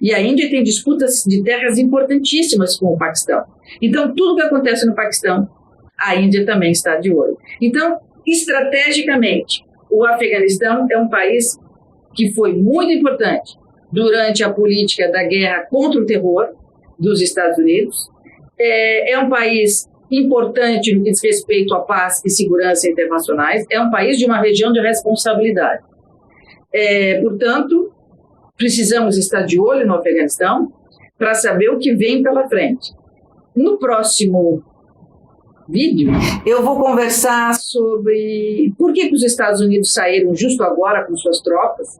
E 0.00 0.12
a 0.12 0.20
Índia 0.20 0.50
tem 0.50 0.62
disputas 0.62 1.22
de 1.26 1.42
terras 1.42 1.78
importantíssimas 1.78 2.76
com 2.76 2.86
o 2.86 2.98
Paquistão. 2.98 3.44
Então, 3.80 4.12
tudo 4.14 4.36
que 4.36 4.42
acontece 4.42 4.84
no 4.86 4.94
Paquistão, 4.94 5.48
a 5.98 6.16
Índia 6.16 6.44
também 6.44 6.72
está 6.72 6.96
de 6.96 7.12
olho. 7.12 7.38
Então, 7.60 7.98
estrategicamente, 8.26 9.64
o 9.90 10.04
Afeganistão 10.04 10.86
é 10.90 10.98
um 10.98 11.08
país 11.08 11.58
que 12.14 12.32
foi 12.32 12.54
muito 12.54 12.92
importante 12.92 13.56
durante 13.92 14.42
a 14.42 14.50
política 14.50 15.10
da 15.10 15.22
guerra 15.22 15.66
contra 15.70 16.00
o 16.00 16.06
terror 16.06 16.54
dos 16.98 17.20
Estados 17.20 17.58
Unidos. 17.58 18.10
É, 18.58 19.12
é 19.12 19.18
um 19.18 19.28
país 19.28 19.88
importante 20.10 20.94
no 20.94 21.02
que 21.02 21.10
diz 21.10 21.22
respeito 21.22 21.74
à 21.74 21.80
paz 21.80 22.22
e 22.24 22.30
segurança 22.30 22.88
internacionais. 22.88 23.64
É 23.70 23.80
um 23.80 23.90
país 23.90 24.18
de 24.18 24.24
uma 24.24 24.40
região 24.40 24.72
de 24.72 24.80
responsabilidade. 24.80 25.82
É, 26.72 27.20
portanto, 27.20 27.92
precisamos 28.56 29.16
estar 29.16 29.42
de 29.42 29.58
olho 29.58 29.86
no 29.86 29.94
Afeganistão 29.94 30.72
para 31.18 31.34
saber 31.34 31.70
o 31.70 31.78
que 31.78 31.94
vem 31.94 32.22
pela 32.22 32.48
frente. 32.48 32.92
No 33.54 33.78
próximo 33.78 34.62
vídeo, 35.68 36.12
eu 36.44 36.62
vou 36.62 36.78
conversar 36.78 37.54
sobre 37.54 38.72
por 38.78 38.92
que, 38.92 39.08
que 39.08 39.14
os 39.14 39.22
Estados 39.22 39.60
Unidos 39.60 39.92
saíram 39.92 40.34
justo 40.34 40.62
agora 40.62 41.04
com 41.04 41.16
suas 41.16 41.40
tropas 41.40 41.98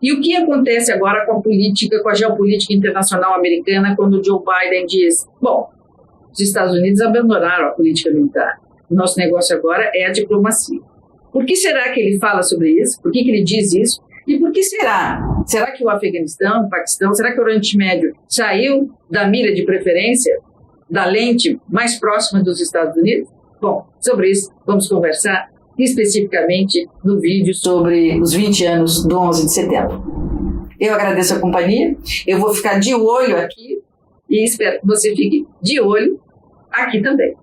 e 0.00 0.12
o 0.12 0.20
que 0.20 0.36
acontece 0.36 0.92
agora 0.92 1.24
com 1.26 1.38
a 1.38 1.40
política, 1.40 2.02
com 2.02 2.08
a 2.08 2.14
geopolítica 2.14 2.74
internacional 2.74 3.34
americana, 3.34 3.96
quando 3.96 4.24
Joe 4.24 4.40
Biden 4.40 4.86
diz: 4.86 5.26
bom, 5.40 5.70
os 6.32 6.40
Estados 6.40 6.74
Unidos 6.74 7.00
abandonaram 7.00 7.68
a 7.68 7.70
política 7.70 8.10
militar. 8.10 8.58
O 8.90 8.94
nosso 8.94 9.18
negócio 9.18 9.56
agora 9.56 9.90
é 9.94 10.06
a 10.06 10.12
diplomacia. 10.12 10.80
Por 11.32 11.44
que 11.44 11.54
será 11.54 11.92
que 11.92 12.00
ele 12.00 12.18
fala 12.18 12.42
sobre 12.42 12.70
isso? 12.80 13.00
Por 13.00 13.12
que, 13.12 13.22
que 13.22 13.30
ele 13.30 13.44
diz 13.44 13.72
isso? 13.72 14.02
E 14.26 14.38
por 14.38 14.52
que 14.52 14.62
será? 14.62 15.20
Será 15.46 15.70
que 15.72 15.84
o 15.84 15.88
Afeganistão, 15.88 16.66
o 16.66 16.68
Paquistão, 16.68 17.14
será 17.14 17.32
que 17.32 17.40
o 17.40 17.42
Oriente 17.42 17.76
Médio 17.76 18.14
saiu 18.28 18.90
da 19.08 19.26
mira 19.26 19.54
de 19.54 19.64
preferência, 19.64 20.38
da 20.88 21.04
lente 21.04 21.58
mais 21.68 21.98
próxima 21.98 22.42
dos 22.42 22.60
Estados 22.60 22.96
Unidos? 22.96 23.28
Bom, 23.60 23.86
sobre 24.00 24.30
isso 24.30 24.50
vamos 24.66 24.88
conversar 24.88 25.50
especificamente 25.78 26.86
no 27.04 27.20
vídeo 27.20 27.54
sobre 27.54 28.20
os 28.20 28.32
20 28.32 28.64
anos 28.66 29.06
do 29.06 29.18
11 29.18 29.46
de 29.46 29.52
setembro. 29.52 30.68
Eu 30.78 30.94
agradeço 30.94 31.34
a 31.34 31.38
companhia, 31.38 31.96
eu 32.26 32.38
vou 32.38 32.54
ficar 32.54 32.78
de 32.78 32.94
olho 32.94 33.36
aqui 33.36 33.79
e 34.30 34.44
espero 34.44 34.80
que 34.80 34.86
você 34.86 35.14
fique 35.14 35.46
de 35.60 35.80
olho 35.80 36.20
aqui 36.70 37.02
também. 37.02 37.34